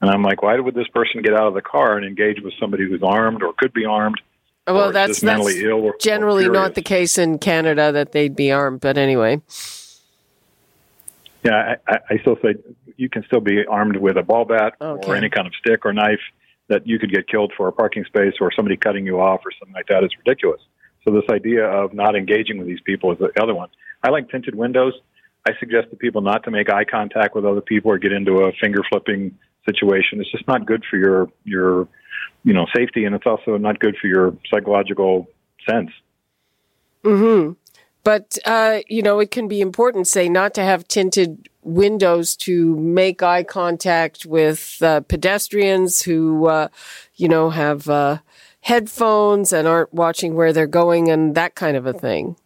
and 0.00 0.10
I'm 0.10 0.22
like, 0.22 0.42
why 0.42 0.58
would 0.58 0.74
this 0.74 0.88
person 0.88 1.22
get 1.22 1.34
out 1.34 1.48
of 1.48 1.54
the 1.54 1.62
car 1.62 1.96
and 1.96 2.06
engage 2.06 2.40
with 2.42 2.54
somebody 2.58 2.84
who's 2.88 3.02
armed 3.02 3.42
or 3.42 3.52
could 3.52 3.72
be 3.72 3.84
armed? 3.84 4.20
Well, 4.66 4.92
that's, 4.92 5.20
that's 5.20 5.64
or, 5.64 5.96
generally 6.00 6.44
or 6.44 6.52
not 6.52 6.74
the 6.74 6.82
case 6.82 7.18
in 7.18 7.38
Canada 7.38 7.90
that 7.90 8.12
they'd 8.12 8.36
be 8.36 8.52
armed, 8.52 8.80
but 8.80 8.96
anyway. 8.98 9.40
Yeah, 11.42 11.76
I, 11.88 11.98
I 12.10 12.18
still 12.18 12.36
say 12.42 12.54
you 12.96 13.08
can 13.08 13.24
still 13.24 13.40
be 13.40 13.64
armed 13.66 13.96
with 13.96 14.16
a 14.16 14.22
ball 14.22 14.44
bat 14.44 14.74
okay. 14.80 15.08
or 15.08 15.16
any 15.16 15.30
kind 15.30 15.46
of 15.46 15.54
stick 15.54 15.84
or 15.84 15.92
knife 15.92 16.20
that 16.70 16.86
you 16.86 16.98
could 16.98 17.12
get 17.12 17.28
killed 17.28 17.52
for 17.56 17.68
a 17.68 17.72
parking 17.72 18.04
space 18.04 18.34
or 18.40 18.50
somebody 18.54 18.76
cutting 18.76 19.04
you 19.04 19.20
off 19.20 19.40
or 19.44 19.52
something 19.58 19.74
like 19.74 19.88
that 19.88 20.02
is 20.02 20.10
ridiculous. 20.24 20.60
So 21.04 21.12
this 21.12 21.24
idea 21.30 21.64
of 21.66 21.92
not 21.92 22.16
engaging 22.16 22.58
with 22.58 22.66
these 22.66 22.80
people 22.84 23.12
is 23.12 23.18
the 23.18 23.30
other 23.42 23.54
one. 23.54 23.68
I 24.02 24.10
like 24.10 24.30
tinted 24.30 24.54
windows. 24.54 24.94
I 25.46 25.52
suggest 25.58 25.90
to 25.90 25.96
people 25.96 26.20
not 26.20 26.44
to 26.44 26.50
make 26.50 26.70
eye 26.70 26.84
contact 26.84 27.34
with 27.34 27.44
other 27.44 27.60
people 27.60 27.90
or 27.90 27.98
get 27.98 28.12
into 28.12 28.44
a 28.44 28.52
finger 28.60 28.82
flipping 28.90 29.36
situation. 29.66 30.20
It's 30.20 30.30
just 30.30 30.46
not 30.46 30.66
good 30.66 30.84
for 30.88 30.96
your 30.96 31.28
your 31.44 31.88
you 32.44 32.52
know 32.52 32.66
safety, 32.74 33.04
and 33.04 33.14
it's 33.14 33.26
also 33.26 33.56
not 33.56 33.78
good 33.80 33.96
for 34.00 34.06
your 34.06 34.36
psychological 34.50 35.28
sense. 35.68 35.90
Hmm. 37.04 37.52
But 38.02 38.38
uh, 38.44 38.80
you 38.88 39.02
know, 39.02 39.20
it 39.20 39.30
can 39.30 39.48
be 39.48 39.60
important, 39.60 40.06
say, 40.06 40.28
not 40.28 40.54
to 40.54 40.62
have 40.62 40.88
tinted 40.88 41.48
windows 41.62 42.36
to 42.36 42.76
make 42.76 43.22
eye 43.22 43.42
contact 43.42 44.24
with 44.24 44.78
uh, 44.80 45.00
pedestrians 45.00 46.02
who, 46.02 46.46
uh, 46.46 46.68
you 47.16 47.28
know, 47.28 47.50
have 47.50 47.88
uh, 47.88 48.18
headphones 48.62 49.52
and 49.52 49.68
aren't 49.68 49.92
watching 49.92 50.34
where 50.34 50.52
they're 50.52 50.66
going 50.66 51.10
and 51.10 51.34
that 51.34 51.54
kind 51.54 51.76
of 51.76 51.86
a 51.86 51.92
thing. 51.92 52.36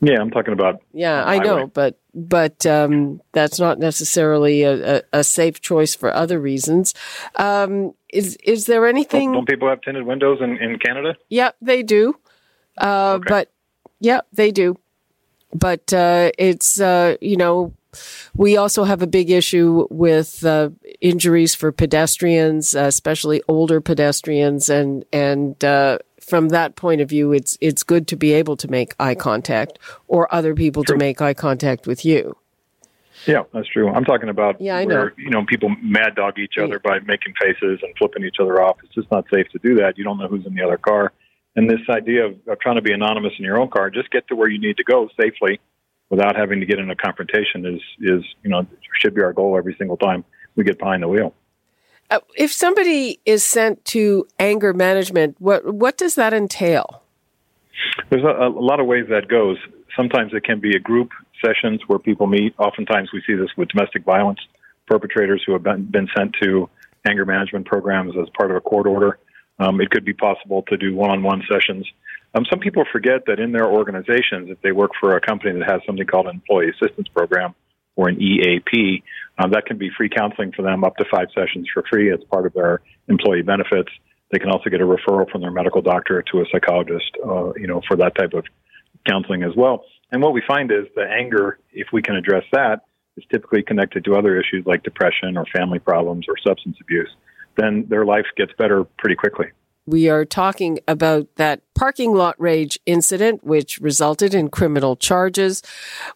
Yeah, 0.00 0.20
I'm 0.20 0.30
talking 0.30 0.52
about. 0.52 0.80
Yeah, 0.92 1.24
I 1.24 1.38
know, 1.38 1.66
but 1.66 1.98
but 2.14 2.64
um, 2.66 3.20
that's 3.32 3.58
not 3.58 3.80
necessarily 3.80 4.62
a, 4.62 4.98
a, 4.98 5.02
a, 5.12 5.24
safe 5.24 5.60
choice 5.60 5.94
for 5.94 6.14
other 6.14 6.40
reasons. 6.40 6.94
Um, 7.34 7.94
is 8.08 8.36
is 8.44 8.66
there 8.66 8.86
anything? 8.86 9.32
Don't, 9.32 9.44
don't, 9.44 9.48
people 9.48 9.68
have 9.68 9.80
tinted 9.80 10.06
windows 10.06 10.38
in, 10.40 10.56
in 10.58 10.78
Canada? 10.78 11.16
Yeah, 11.28 11.50
they 11.60 11.82
do. 11.82 12.14
Uh, 12.80 13.14
okay. 13.16 13.24
But 13.28 13.52
yeah, 14.00 14.20
they 14.32 14.50
do. 14.50 14.76
But 15.54 15.92
uh, 15.92 16.30
it's 16.38 16.80
uh, 16.80 17.16
you 17.20 17.36
know 17.36 17.72
we 18.34 18.56
also 18.56 18.84
have 18.84 19.02
a 19.02 19.06
big 19.06 19.30
issue 19.30 19.86
with 19.90 20.44
uh, 20.44 20.70
injuries 21.00 21.54
for 21.54 21.72
pedestrians, 21.72 22.74
uh, 22.74 22.80
especially 22.80 23.42
older 23.48 23.80
pedestrians, 23.80 24.68
and 24.68 25.04
and 25.12 25.62
uh, 25.64 25.98
from 26.20 26.50
that 26.50 26.76
point 26.76 27.00
of 27.00 27.08
view, 27.08 27.32
it's 27.32 27.56
it's 27.60 27.82
good 27.82 28.06
to 28.08 28.16
be 28.16 28.32
able 28.34 28.56
to 28.56 28.68
make 28.68 28.94
eye 29.00 29.14
contact 29.14 29.78
or 30.06 30.32
other 30.34 30.54
people 30.54 30.84
true. 30.84 30.96
to 30.96 30.98
make 30.98 31.20
eye 31.20 31.34
contact 31.34 31.86
with 31.86 32.04
you. 32.04 32.36
Yeah, 33.26 33.42
that's 33.52 33.68
true. 33.68 33.88
I'm 33.88 34.04
talking 34.04 34.28
about 34.28 34.60
yeah, 34.60 34.76
I 34.76 34.84
where 34.84 35.06
know. 35.06 35.10
you 35.16 35.30
know 35.30 35.44
people 35.46 35.74
mad 35.82 36.14
dog 36.14 36.38
each 36.38 36.58
other 36.58 36.80
yeah. 36.84 36.90
by 36.90 36.98
making 37.00 37.34
faces 37.40 37.80
and 37.82 37.96
flipping 37.96 38.24
each 38.24 38.36
other 38.38 38.62
off. 38.62 38.76
It's 38.84 38.94
just 38.94 39.10
not 39.10 39.24
safe 39.32 39.48
to 39.50 39.58
do 39.58 39.74
that. 39.76 39.98
You 39.98 40.04
don't 40.04 40.18
know 40.18 40.28
who's 40.28 40.46
in 40.46 40.54
the 40.54 40.62
other 40.62 40.76
car 40.76 41.12
And 41.58 41.68
this 41.68 41.80
idea 41.90 42.24
of, 42.24 42.36
of 42.46 42.60
trying 42.60 42.76
to 42.76 42.82
be 42.82 42.92
anonymous 42.92 43.32
in 43.36 43.44
your 43.44 43.58
own 43.58 43.68
car, 43.68 43.90
just 43.90 44.12
get 44.12 44.28
to 44.28 44.36
where 44.36 44.48
you 44.48 44.60
need 44.60 44.76
to 44.76 44.84
go 44.84 45.08
safely 45.20 45.58
without 46.08 46.36
having 46.36 46.60
to 46.60 46.66
get 46.66 46.78
in 46.78 46.88
a 46.88 46.94
confrontation 46.94 47.66
is, 47.66 47.80
is 47.98 48.24
you 48.44 48.50
know, 48.50 48.64
should 49.00 49.12
be 49.12 49.22
our 49.22 49.32
goal 49.32 49.58
every 49.58 49.74
single 49.76 49.96
time 49.96 50.24
we 50.54 50.62
get 50.62 50.78
behind 50.78 51.02
the 51.02 51.08
wheel. 51.08 51.34
Uh, 52.12 52.20
if 52.36 52.52
somebody 52.52 53.18
is 53.26 53.42
sent 53.42 53.84
to 53.86 54.24
anger 54.38 54.72
management, 54.72 55.34
what 55.40 55.74
what 55.74 55.98
does 55.98 56.14
that 56.14 56.32
entail? 56.32 57.02
There's 58.08 58.22
a, 58.22 58.46
a 58.46 58.48
lot 58.48 58.78
of 58.78 58.86
ways 58.86 59.06
that 59.10 59.26
goes. 59.26 59.56
Sometimes 59.96 60.32
it 60.34 60.44
can 60.44 60.60
be 60.60 60.76
a 60.76 60.78
group 60.78 61.10
sessions 61.44 61.80
where 61.88 61.98
people 61.98 62.28
meet. 62.28 62.54
Oftentimes 62.60 63.10
we 63.12 63.20
see 63.26 63.34
this 63.34 63.50
with 63.56 63.68
domestic 63.70 64.04
violence 64.04 64.38
perpetrators 64.86 65.42
who 65.44 65.54
have 65.54 65.64
been, 65.64 65.84
been 65.86 66.08
sent 66.16 66.34
to 66.40 66.70
anger 67.04 67.24
management 67.24 67.66
programs 67.66 68.14
as 68.16 68.28
part 68.38 68.52
of 68.52 68.56
a 68.56 68.60
court 68.60 68.86
order. 68.86 69.18
Um, 69.58 69.80
it 69.80 69.90
could 69.90 70.04
be 70.04 70.14
possible 70.14 70.62
to 70.68 70.76
do 70.76 70.94
one-on-one 70.94 71.42
sessions. 71.50 71.86
Um, 72.34 72.44
some 72.50 72.60
people 72.60 72.84
forget 72.92 73.24
that 73.26 73.40
in 73.40 73.52
their 73.52 73.66
organizations, 73.66 74.50
if 74.50 74.60
they 74.62 74.72
work 74.72 74.92
for 75.00 75.16
a 75.16 75.20
company 75.20 75.58
that 75.58 75.68
has 75.68 75.80
something 75.86 76.06
called 76.06 76.26
an 76.26 76.36
employee 76.36 76.70
assistance 76.70 77.08
program 77.08 77.54
or 77.96 78.08
an 78.08 78.20
EAP, 78.20 79.02
um, 79.38 79.50
that 79.50 79.66
can 79.66 79.78
be 79.78 79.90
free 79.96 80.08
counseling 80.08 80.52
for 80.52 80.62
them 80.62 80.84
up 80.84 80.96
to 80.96 81.04
five 81.10 81.28
sessions 81.34 81.66
for 81.72 81.82
free 81.90 82.12
as 82.12 82.20
part 82.30 82.46
of 82.46 82.52
their 82.52 82.80
employee 83.08 83.42
benefits. 83.42 83.90
They 84.30 84.38
can 84.38 84.50
also 84.50 84.68
get 84.70 84.80
a 84.80 84.84
referral 84.84 85.28
from 85.30 85.40
their 85.40 85.50
medical 85.50 85.80
doctor 85.80 86.22
to 86.30 86.40
a 86.40 86.44
psychologist, 86.52 87.10
uh, 87.24 87.52
you 87.54 87.66
know, 87.66 87.80
for 87.88 87.96
that 87.96 88.14
type 88.14 88.34
of 88.34 88.44
counseling 89.08 89.42
as 89.42 89.56
well. 89.56 89.84
And 90.12 90.22
what 90.22 90.32
we 90.32 90.42
find 90.46 90.70
is 90.70 90.86
the 90.94 91.04
anger, 91.04 91.58
if 91.72 91.88
we 91.92 92.02
can 92.02 92.14
address 92.14 92.44
that, 92.52 92.82
is 93.16 93.24
typically 93.30 93.62
connected 93.62 94.04
to 94.04 94.14
other 94.14 94.38
issues 94.38 94.64
like 94.66 94.82
depression 94.82 95.36
or 95.36 95.44
family 95.46 95.78
problems 95.78 96.26
or 96.28 96.34
substance 96.46 96.76
abuse. 96.80 97.10
Then 97.58 97.84
their 97.88 98.06
life 98.06 98.26
gets 98.36 98.52
better 98.56 98.84
pretty 98.98 99.16
quickly. 99.16 99.48
We 99.86 100.10
are 100.10 100.26
talking 100.26 100.80
about 100.86 101.34
that 101.36 101.62
parking 101.74 102.14
lot 102.14 102.34
rage 102.38 102.78
incident, 102.84 103.42
which 103.42 103.78
resulted 103.78 104.34
in 104.34 104.50
criminal 104.50 104.96
charges. 104.96 105.62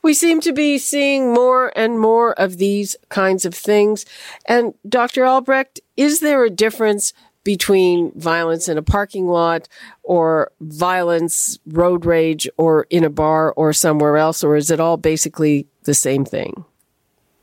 We 0.02 0.12
seem 0.12 0.42
to 0.42 0.52
be 0.52 0.76
seeing 0.76 1.32
more 1.32 1.72
and 1.74 1.98
more 1.98 2.38
of 2.38 2.58
these 2.58 2.96
kinds 3.08 3.46
of 3.46 3.54
things. 3.54 4.04
And 4.44 4.74
Dr. 4.86 5.24
Albrecht, 5.24 5.80
is 5.96 6.20
there 6.20 6.44
a 6.44 6.50
difference 6.50 7.14
between 7.44 8.12
violence 8.14 8.68
in 8.68 8.78
a 8.78 8.82
parking 8.82 9.26
lot 9.26 9.68
or 10.02 10.52
violence, 10.60 11.58
road 11.66 12.04
rage, 12.04 12.48
or 12.58 12.86
in 12.90 13.04
a 13.04 13.10
bar 13.10 13.52
or 13.52 13.72
somewhere 13.72 14.16
else, 14.16 14.44
or 14.44 14.54
is 14.54 14.70
it 14.70 14.80
all 14.80 14.98
basically 14.98 15.66
the 15.84 15.94
same 15.94 16.24
thing? 16.24 16.64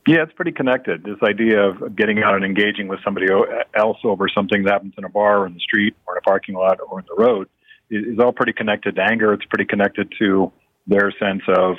Yeah, 0.07 0.23
it's 0.23 0.33
pretty 0.33 0.53
connected. 0.53 1.03
This 1.03 1.17
idea 1.23 1.61
of 1.61 1.95
getting 1.95 2.23
out 2.23 2.35
and 2.35 2.43
engaging 2.43 2.87
with 2.87 2.99
somebody 3.03 3.27
else 3.75 3.97
over 4.03 4.27
something 4.27 4.63
that 4.63 4.71
happens 4.71 4.93
in 4.97 5.03
a 5.03 5.09
bar 5.09 5.39
or 5.39 5.47
in 5.47 5.53
the 5.53 5.59
street 5.59 5.95
or 6.07 6.15
in 6.15 6.19
a 6.19 6.21
parking 6.21 6.55
lot 6.55 6.79
or 6.89 6.99
in 6.99 7.05
the 7.07 7.21
road 7.21 7.47
is 7.91 8.17
all 8.19 8.31
pretty 8.31 8.53
connected 8.53 8.95
to 8.95 9.01
anger. 9.03 9.33
It's 9.33 9.45
pretty 9.45 9.65
connected 9.65 10.11
to 10.19 10.51
their 10.87 11.13
sense 11.19 11.43
of 11.47 11.75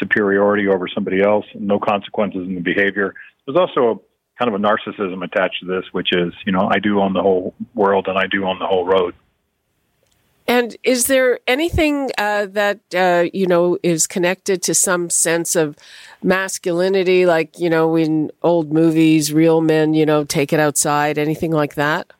superiority 0.00 0.68
over 0.68 0.86
somebody 0.86 1.22
else, 1.22 1.44
no 1.54 1.78
consequences 1.78 2.46
in 2.46 2.54
the 2.54 2.60
behavior. 2.60 3.14
There's 3.46 3.58
also 3.58 3.90
a 3.90 3.94
kind 4.38 4.54
of 4.54 4.60
a 4.60 4.64
narcissism 4.64 5.24
attached 5.24 5.60
to 5.60 5.66
this, 5.66 5.84
which 5.92 6.08
is, 6.12 6.32
you 6.46 6.52
know, 6.52 6.68
I 6.70 6.78
do 6.78 7.00
own 7.00 7.12
the 7.12 7.22
whole 7.22 7.54
world 7.74 8.06
and 8.08 8.18
I 8.18 8.26
do 8.26 8.44
own 8.44 8.58
the 8.58 8.66
whole 8.66 8.86
road. 8.86 9.14
And 10.48 10.76
is 10.82 11.06
there 11.06 11.38
anything 11.46 12.10
uh, 12.18 12.46
that 12.46 12.80
uh, 12.94 13.28
you 13.32 13.46
know 13.46 13.78
is 13.82 14.06
connected 14.06 14.62
to 14.62 14.74
some 14.74 15.08
sense 15.10 15.54
of 15.54 15.76
masculinity, 16.22 17.26
like 17.26 17.58
you 17.58 17.70
know 17.70 17.96
in 17.96 18.30
old 18.42 18.72
movies, 18.72 19.32
real 19.32 19.60
men, 19.60 19.94
you 19.94 20.04
know, 20.04 20.24
take 20.24 20.52
it 20.52 20.60
outside, 20.60 21.18
anything 21.18 21.52
like 21.52 21.74
that? 21.74 22.12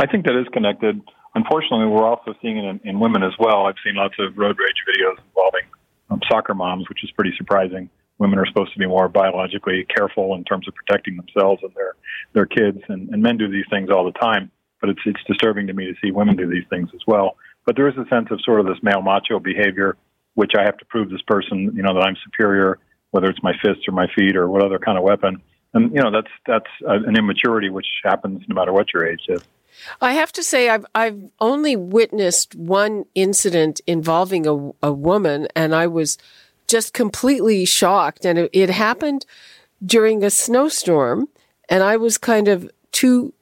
I 0.00 0.06
think 0.06 0.26
that 0.26 0.38
is 0.38 0.46
connected. 0.52 1.00
Unfortunately, 1.34 1.86
we're 1.86 2.06
also 2.06 2.34
seeing 2.42 2.58
it 2.58 2.64
in, 2.64 2.80
in 2.84 3.00
women 3.00 3.22
as 3.22 3.32
well. 3.38 3.66
I've 3.66 3.76
seen 3.84 3.94
lots 3.94 4.14
of 4.18 4.36
road 4.36 4.56
rage 4.58 4.82
videos 4.88 5.18
involving 5.28 5.62
um, 6.10 6.20
soccer 6.28 6.54
moms, 6.54 6.88
which 6.88 7.04
is 7.04 7.10
pretty 7.12 7.32
surprising. 7.36 7.88
Women 8.18 8.40
are 8.40 8.46
supposed 8.46 8.72
to 8.72 8.78
be 8.80 8.86
more 8.86 9.08
biologically 9.08 9.86
careful 9.94 10.34
in 10.34 10.42
terms 10.42 10.66
of 10.66 10.74
protecting 10.74 11.16
themselves 11.16 11.62
and 11.62 11.72
their 11.74 11.94
their 12.32 12.46
kids, 12.46 12.82
and, 12.88 13.08
and 13.10 13.22
men 13.22 13.36
do 13.36 13.48
these 13.48 13.66
things 13.70 13.90
all 13.90 14.04
the 14.04 14.18
time 14.18 14.50
but 14.80 14.90
it's 14.90 15.00
it's 15.04 15.22
disturbing 15.26 15.66
to 15.66 15.72
me 15.72 15.86
to 15.86 15.94
see 16.02 16.10
women 16.10 16.36
do 16.36 16.48
these 16.48 16.64
things 16.70 16.90
as 16.94 17.00
well. 17.06 17.36
But 17.66 17.76
there 17.76 17.88
is 17.88 17.96
a 17.96 18.06
sense 18.08 18.28
of 18.30 18.40
sort 18.42 18.60
of 18.60 18.66
this 18.66 18.78
male 18.82 19.02
macho 19.02 19.38
behavior, 19.38 19.96
which 20.34 20.52
I 20.58 20.62
have 20.62 20.78
to 20.78 20.84
prove 20.86 21.10
this 21.10 21.22
person, 21.22 21.72
you 21.74 21.82
know, 21.82 21.94
that 21.94 22.02
I'm 22.02 22.16
superior, 22.24 22.78
whether 23.10 23.28
it's 23.28 23.42
my 23.42 23.52
fists 23.62 23.86
or 23.88 23.92
my 23.92 24.06
feet 24.14 24.36
or 24.36 24.48
what 24.48 24.64
other 24.64 24.78
kind 24.78 24.96
of 24.96 25.04
weapon. 25.04 25.42
And 25.74 25.94
you 25.94 26.00
know, 26.00 26.10
that's 26.10 26.32
that's 26.46 26.70
an 26.86 27.16
immaturity 27.16 27.68
which 27.68 27.86
happens 28.04 28.42
no 28.48 28.54
matter 28.54 28.72
what 28.72 28.92
your 28.92 29.06
age 29.06 29.26
is. 29.28 29.42
I 30.00 30.12
have 30.12 30.32
to 30.32 30.42
say, 30.42 30.68
I've 30.68 30.86
I've 30.94 31.22
only 31.40 31.76
witnessed 31.76 32.54
one 32.54 33.04
incident 33.14 33.80
involving 33.86 34.46
a, 34.46 34.72
a 34.82 34.92
woman, 34.92 35.48
and 35.54 35.74
I 35.74 35.86
was 35.86 36.18
just 36.66 36.92
completely 36.92 37.64
shocked. 37.64 38.24
And 38.24 38.38
it, 38.38 38.50
it 38.52 38.70
happened 38.70 39.26
during 39.84 40.24
a 40.24 40.30
snowstorm, 40.30 41.28
and 41.68 41.82
I 41.82 41.96
was 41.96 42.18
kind 42.18 42.48
of 42.48 42.70
too 42.92 43.34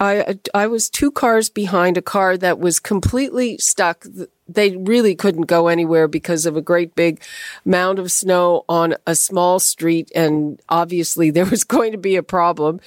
I 0.00 0.38
I 0.52 0.66
was 0.66 0.90
two 0.90 1.10
cars 1.10 1.48
behind 1.48 1.96
a 1.96 2.02
car 2.02 2.36
that 2.36 2.58
was 2.58 2.80
completely 2.80 3.58
stuck. 3.58 4.06
They 4.48 4.76
really 4.76 5.14
couldn't 5.14 5.42
go 5.42 5.68
anywhere 5.68 6.08
because 6.08 6.46
of 6.46 6.56
a 6.56 6.62
great 6.62 6.94
big 6.94 7.22
mound 7.64 7.98
of 7.98 8.10
snow 8.10 8.64
on 8.68 8.96
a 9.06 9.14
small 9.14 9.60
street, 9.60 10.10
and 10.14 10.60
obviously 10.68 11.30
there 11.30 11.46
was 11.46 11.64
going 11.64 11.92
to 11.92 11.98
be 11.98 12.16
a 12.16 12.22
problem. 12.22 12.80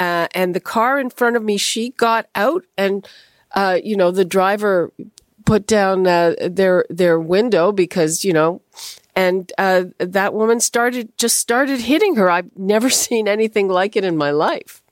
Uh, 0.00 0.26
and 0.34 0.54
the 0.54 0.60
car 0.60 0.98
in 0.98 1.10
front 1.10 1.36
of 1.36 1.44
me, 1.44 1.56
she 1.56 1.90
got 1.90 2.26
out, 2.34 2.64
and 2.76 3.06
uh, 3.52 3.78
you 3.82 3.96
know 3.96 4.10
the 4.10 4.24
driver 4.24 4.92
put 5.44 5.66
down 5.66 6.06
uh, 6.06 6.34
their 6.40 6.84
their 6.90 7.20
window 7.20 7.70
because 7.70 8.24
you 8.24 8.32
know 8.32 8.60
and 9.14 9.52
uh, 9.58 9.84
that 9.98 10.34
woman 10.34 10.58
started 10.58 11.16
just 11.16 11.36
started 11.36 11.80
hitting 11.80 12.16
her. 12.16 12.28
I've 12.28 12.56
never 12.56 12.90
seen 13.04 13.28
anything 13.28 13.68
like 13.68 13.94
it 13.94 14.02
in 14.02 14.16
my 14.16 14.32
life. 14.32 14.82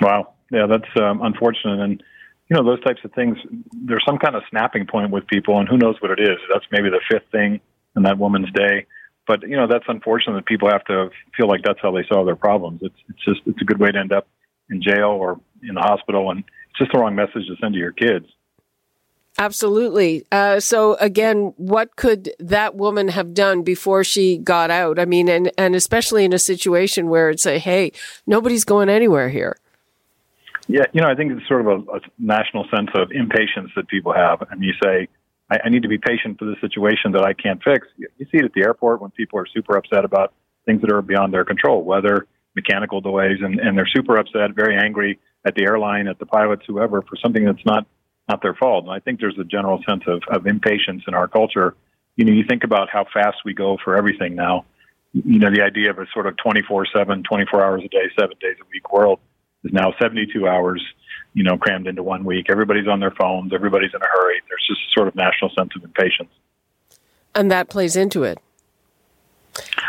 Wow 0.00 0.31
yeah, 0.52 0.66
that's 0.66 0.88
um, 1.00 1.22
unfortunate. 1.22 1.80
And 1.80 2.02
you 2.48 2.56
know, 2.56 2.64
those 2.64 2.82
types 2.84 3.00
of 3.04 3.12
things. 3.12 3.38
There's 3.72 4.04
some 4.06 4.18
kind 4.18 4.36
of 4.36 4.42
snapping 4.50 4.86
point 4.86 5.10
with 5.10 5.26
people, 5.26 5.58
and 5.58 5.68
who 5.68 5.78
knows 5.78 5.96
what 6.00 6.10
it 6.10 6.20
is. 6.20 6.38
That's 6.52 6.66
maybe 6.70 6.90
the 6.90 7.00
fifth 7.10 7.30
thing 7.32 7.60
in 7.96 8.02
that 8.02 8.18
woman's 8.18 8.52
day. 8.52 8.86
But 9.26 9.42
you 9.42 9.56
know, 9.56 9.66
that's 9.66 9.84
unfortunate 9.88 10.34
that 10.34 10.46
people 10.46 10.68
have 10.68 10.84
to 10.84 11.10
feel 11.36 11.48
like 11.48 11.62
that's 11.64 11.78
how 11.80 11.92
they 11.92 12.04
solve 12.12 12.26
their 12.26 12.36
problems. 12.36 12.80
It's 12.82 12.94
it's 13.08 13.24
just 13.24 13.40
it's 13.46 13.62
a 13.62 13.64
good 13.64 13.80
way 13.80 13.90
to 13.90 13.98
end 13.98 14.12
up 14.12 14.28
in 14.70 14.82
jail 14.82 15.10
or 15.10 15.40
in 15.62 15.74
the 15.74 15.80
hospital, 15.80 16.30
and 16.30 16.40
it's 16.40 16.78
just 16.78 16.92
the 16.92 16.98
wrong 16.98 17.14
message 17.14 17.46
to 17.46 17.56
send 17.60 17.72
to 17.74 17.78
your 17.78 17.92
kids. 17.92 18.26
Absolutely. 19.38 20.26
Uh, 20.30 20.60
so 20.60 20.94
again, 20.96 21.54
what 21.56 21.96
could 21.96 22.32
that 22.38 22.74
woman 22.74 23.08
have 23.08 23.32
done 23.32 23.62
before 23.62 24.04
she 24.04 24.36
got 24.36 24.70
out? 24.70 24.98
I 24.98 25.06
mean, 25.06 25.28
and, 25.28 25.50
and 25.56 25.74
especially 25.74 26.24
in 26.24 26.34
a 26.34 26.38
situation 26.38 27.08
where 27.08 27.30
it's 27.30 27.46
a, 27.46 27.58
hey, 27.58 27.92
nobody's 28.26 28.64
going 28.64 28.90
anywhere 28.90 29.30
here. 29.30 29.56
Yeah, 30.68 30.84
you 30.92 31.00
know, 31.00 31.08
I 31.08 31.14
think 31.14 31.32
it's 31.32 31.46
sort 31.48 31.60
of 31.62 31.66
a, 31.66 31.96
a 31.96 32.00
national 32.18 32.66
sense 32.74 32.90
of 32.94 33.10
impatience 33.10 33.70
that 33.76 33.88
people 33.88 34.12
have. 34.12 34.42
And 34.50 34.62
you 34.62 34.72
say, 34.82 35.08
I, 35.50 35.58
I 35.64 35.68
need 35.68 35.82
to 35.82 35.88
be 35.88 35.98
patient 35.98 36.38
for 36.38 36.44
the 36.44 36.56
situation 36.60 37.12
that 37.12 37.24
I 37.24 37.32
can't 37.32 37.62
fix. 37.62 37.86
You, 37.96 38.08
you 38.18 38.26
see 38.26 38.38
it 38.38 38.44
at 38.44 38.52
the 38.54 38.62
airport 38.62 39.00
when 39.00 39.10
people 39.10 39.38
are 39.38 39.46
super 39.46 39.76
upset 39.76 40.04
about 40.04 40.32
things 40.66 40.80
that 40.82 40.92
are 40.92 41.02
beyond 41.02 41.34
their 41.34 41.44
control, 41.44 41.82
weather, 41.82 42.26
mechanical 42.54 43.00
delays, 43.00 43.38
and, 43.42 43.58
and 43.58 43.76
they're 43.76 43.88
super 43.92 44.16
upset, 44.16 44.54
very 44.54 44.76
angry 44.76 45.18
at 45.44 45.54
the 45.54 45.64
airline, 45.64 46.06
at 46.06 46.18
the 46.18 46.26
pilots, 46.26 46.62
whoever, 46.66 47.02
for 47.02 47.16
something 47.16 47.44
that's 47.44 47.64
not 47.64 47.86
not 48.28 48.40
their 48.40 48.54
fault. 48.54 48.84
And 48.84 48.92
I 48.92 49.00
think 49.00 49.18
there's 49.18 49.36
a 49.38 49.44
general 49.44 49.82
sense 49.86 50.04
of, 50.06 50.22
of 50.30 50.46
impatience 50.46 51.02
in 51.08 51.14
our 51.14 51.26
culture. 51.26 51.74
You 52.14 52.24
know, 52.24 52.32
you 52.32 52.44
think 52.48 52.62
about 52.62 52.88
how 52.88 53.04
fast 53.12 53.38
we 53.44 53.52
go 53.52 53.78
for 53.82 53.96
everything 53.96 54.36
now. 54.36 54.64
You 55.12 55.40
know, 55.40 55.50
the 55.50 55.60
idea 55.60 55.90
of 55.90 55.98
a 55.98 56.06
sort 56.14 56.28
of 56.28 56.36
24 56.36 56.86
7, 56.94 57.24
24 57.24 57.64
hours 57.64 57.82
a 57.84 57.88
day, 57.88 58.08
seven 58.16 58.36
days 58.40 58.56
a 58.60 58.64
week 58.72 58.92
world 58.92 59.18
is 59.64 59.72
now 59.72 59.92
72 60.00 60.46
hours, 60.46 60.82
you 61.34 61.42
know, 61.42 61.56
crammed 61.56 61.86
into 61.86 62.02
one 62.02 62.24
week. 62.24 62.46
Everybody's 62.50 62.88
on 62.88 63.00
their 63.00 63.12
phones. 63.12 63.52
Everybody's 63.52 63.92
in 63.94 64.02
a 64.02 64.06
hurry. 64.06 64.40
There's 64.48 64.64
just 64.66 64.80
sort 64.94 65.08
of 65.08 65.14
national 65.14 65.50
sense 65.56 65.70
of 65.76 65.84
impatience. 65.84 66.30
And 67.34 67.50
that 67.50 67.68
plays 67.68 67.96
into 67.96 68.24
it. 68.24 68.38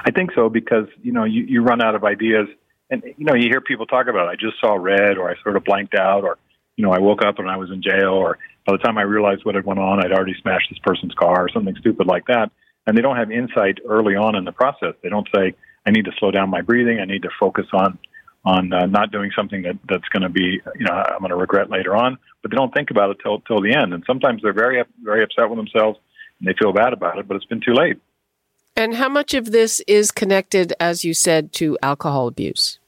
I 0.06 0.12
think 0.12 0.32
so 0.36 0.50
because 0.50 0.88
you 1.02 1.12
know 1.12 1.24
you, 1.24 1.44
you 1.44 1.62
run 1.62 1.82
out 1.82 1.96
of 1.96 2.04
ideas, 2.04 2.48
and 2.90 3.04
you 3.18 3.26
know 3.26 3.34
you 3.34 3.48
hear 3.50 3.62
people 3.62 3.86
talk 3.86 4.08
about 4.08 4.28
I 4.28 4.36
just 4.36 4.60
saw 4.60 4.76
red, 4.76 5.18
or 5.18 5.30
I 5.30 5.36
sort 5.42 5.56
of 5.56 5.64
blanked 5.64 5.96
out, 5.96 6.24
or 6.24 6.38
you 6.76 6.86
know 6.86 6.92
I 6.92 7.00
woke 7.00 7.24
up 7.24 7.40
and 7.40 7.50
I 7.50 7.58
was 7.58 7.72
in 7.72 7.82
jail, 7.82 8.10
or 8.10 8.38
by 8.66 8.74
the 8.74 8.80
time 8.80 8.98
I 8.98 9.04
realized 9.04 9.46
what 9.46 9.56
had 9.56 9.66
went 9.66 9.80
on, 9.80 10.04
I'd 10.04 10.12
already 10.12 10.36
smashed 10.42 10.70
this 10.70 10.80
person's 10.80 11.14
car, 11.14 11.46
or 11.46 11.50
something 11.50 11.76
stupid 11.80 12.08
like 12.08 12.26
that. 12.28 12.52
And 12.86 12.98
they 12.98 13.02
don't 13.02 13.16
have 13.16 13.32
insight 13.32 13.80
early 13.88 14.16
on 14.16 14.36
in 14.36 14.44
the 14.44 14.52
process. 14.52 14.94
They 15.02 15.10
don't 15.10 15.28
say 15.34 15.56
I 15.86 15.92
need 15.92 16.06
to 16.06 16.12
slow 16.20 16.32
down 16.32 16.50
my 16.50 16.62
breathing. 16.62 17.00
I 17.00 17.06
need 17.06 17.22
to 17.24 17.30
focus 17.40 17.66
on 17.72 17.98
on 18.46 18.74
uh, 18.74 18.86
not 18.86 19.12
doing 19.12 19.32
something 19.36 19.62
that 19.64 19.78
that's 19.88 20.08
going 20.10 20.24
to 20.24 20.30
be 20.30 20.62
you 20.76 20.86
know 20.86 20.94
I'm 20.94 21.20
going 21.20 21.30
to 21.30 21.36
regret 21.36 21.70
later 21.70 21.96
on. 21.96 22.18
But 22.42 22.52
they 22.52 22.58
don't 22.58 22.74
think 22.74 22.92
about 22.92 23.10
it 23.10 23.18
till 23.24 23.40
till 23.42 23.62
the 23.62 23.74
end, 23.74 23.94
and 23.94 24.04
sometimes 24.06 24.42
they're 24.42 24.54
very 24.54 24.84
very 25.02 25.24
upset 25.24 25.50
with 25.50 25.58
themselves 25.58 26.00
and 26.40 26.48
they 26.48 26.58
feel 26.60 26.74
bad 26.74 26.94
about 26.94 27.20
it, 27.20 27.28
but 27.28 27.36
it's 27.36 27.46
been 27.46 27.62
too 27.62 27.74
late. 27.74 27.98
And 28.76 28.96
how 28.96 29.08
much 29.08 29.34
of 29.34 29.52
this 29.52 29.82
is 29.88 30.12
connected, 30.12 30.74
as 30.80 31.06
you 31.06 31.14
said, 31.14 31.54
to 31.54 31.78
alcohol 31.84 32.28
abuse? 32.28 32.80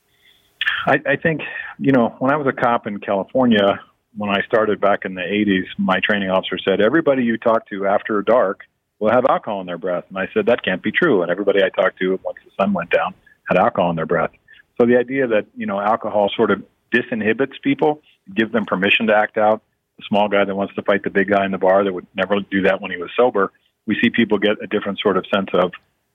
I, 0.88 1.00
I 1.06 1.16
think 1.16 1.42
you 1.80 1.92
know 1.92 2.16
when 2.20 2.32
I 2.32 2.38
was 2.38 2.48
a 2.48 2.54
cop 2.54 2.88
in 2.88 3.00
California, 3.00 3.80
when 4.18 4.30
I 4.30 4.42
started 4.48 4.80
back 4.80 5.06
in 5.06 5.16
the 5.16 5.22
80s, 5.22 5.66
my 5.78 6.00
training 6.00 6.30
officer 6.30 6.58
said, 6.58 6.82
Everybody 6.82 7.24
you 7.24 7.38
talk 7.38 7.68
to 7.70 7.86
after 7.86 8.22
dark 8.22 8.62
will 9.00 9.12
have 9.12 9.26
alcohol 9.26 9.62
in 9.62 9.68
their 9.68 9.78
breath. 9.78 10.06
And 10.10 10.18
I 10.18 10.28
said, 10.34 10.46
That 10.46 10.64
can't 10.64 10.82
be 10.82 10.92
true. 10.92 11.22
And 11.22 11.32
everybody 11.32 11.60
I 11.64 11.70
talked 11.70 12.00
to 12.00 12.20
once 12.24 12.38
the 12.44 12.52
sun 12.60 12.74
went 12.74 12.90
down 12.90 13.14
had 13.48 13.58
alcohol 13.58 13.92
in 13.92 13.96
their 13.96 14.06
breath. 14.06 14.32
So 14.80 14.86
the 14.86 14.98
idea 14.98 15.28
that, 15.28 15.48
you 15.56 15.66
know, 15.66 15.80
alcohol 15.80 16.30
sort 16.36 16.52
of 16.52 16.64
disinhibits 16.94 17.62
people, 17.62 18.02
gives 18.34 18.52
them 18.52 18.66
permission 18.66 19.08
to 19.08 19.16
act 19.16 19.38
out. 19.38 19.62
The 19.98 20.04
small 20.08 20.28
guy 20.28 20.44
that 20.44 20.56
wants 20.56 20.76
to 20.76 20.82
fight 20.82 21.04
the 21.04 21.10
big 21.10 21.30
guy 21.30 21.46
in 21.46 21.52
the 21.52 21.58
bar 21.58 21.84
that 21.84 21.94
would 21.94 22.08
never 22.16 22.36
do 22.52 22.64
that 22.64 22.82
when 22.82 22.92
he 22.92 22.98
was 22.98 23.10
sober, 23.16 23.52
we 23.86 23.98
see 24.02 24.10
people 24.10 24.38
get 24.38 24.62
a 24.62 24.68
different 24.68 25.00
sort 25.00 25.16
of 25.16 25.26
sense 25.34 25.50
of, 25.54 25.72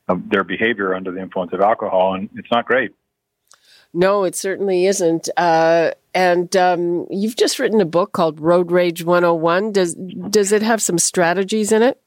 of 0.09 0.29
their 0.29 0.45
behavior 0.45 0.95
under 0.95 1.13
the 1.13 1.21
influence 1.21 1.53
of 1.53 1.61
alcohol, 1.61 2.15
and 2.15 2.29
it's 2.37 2.51
not 2.51 2.67
great. 2.67 2.91
No, 3.93 4.25
it 4.25 4.37
certainly 4.37 4.87
isn't. 4.87 5.29
Uh, 5.37 5.93
and 6.15 6.55
um, 6.57 7.07
you've 7.11 7.37
just 7.37 7.59
written 7.59 7.81
a 7.81 7.87
book 7.87 8.13
called 8.13 8.41
Road 8.41 8.71
Rage 8.71 9.05
101. 9.05 9.73
Does 9.73 9.95
does 9.95 10.53
it 10.53 10.63
have 10.63 10.83
some 10.83 10.99
strategies 10.99 11.73
in 11.73 11.83
it? 11.83 12.01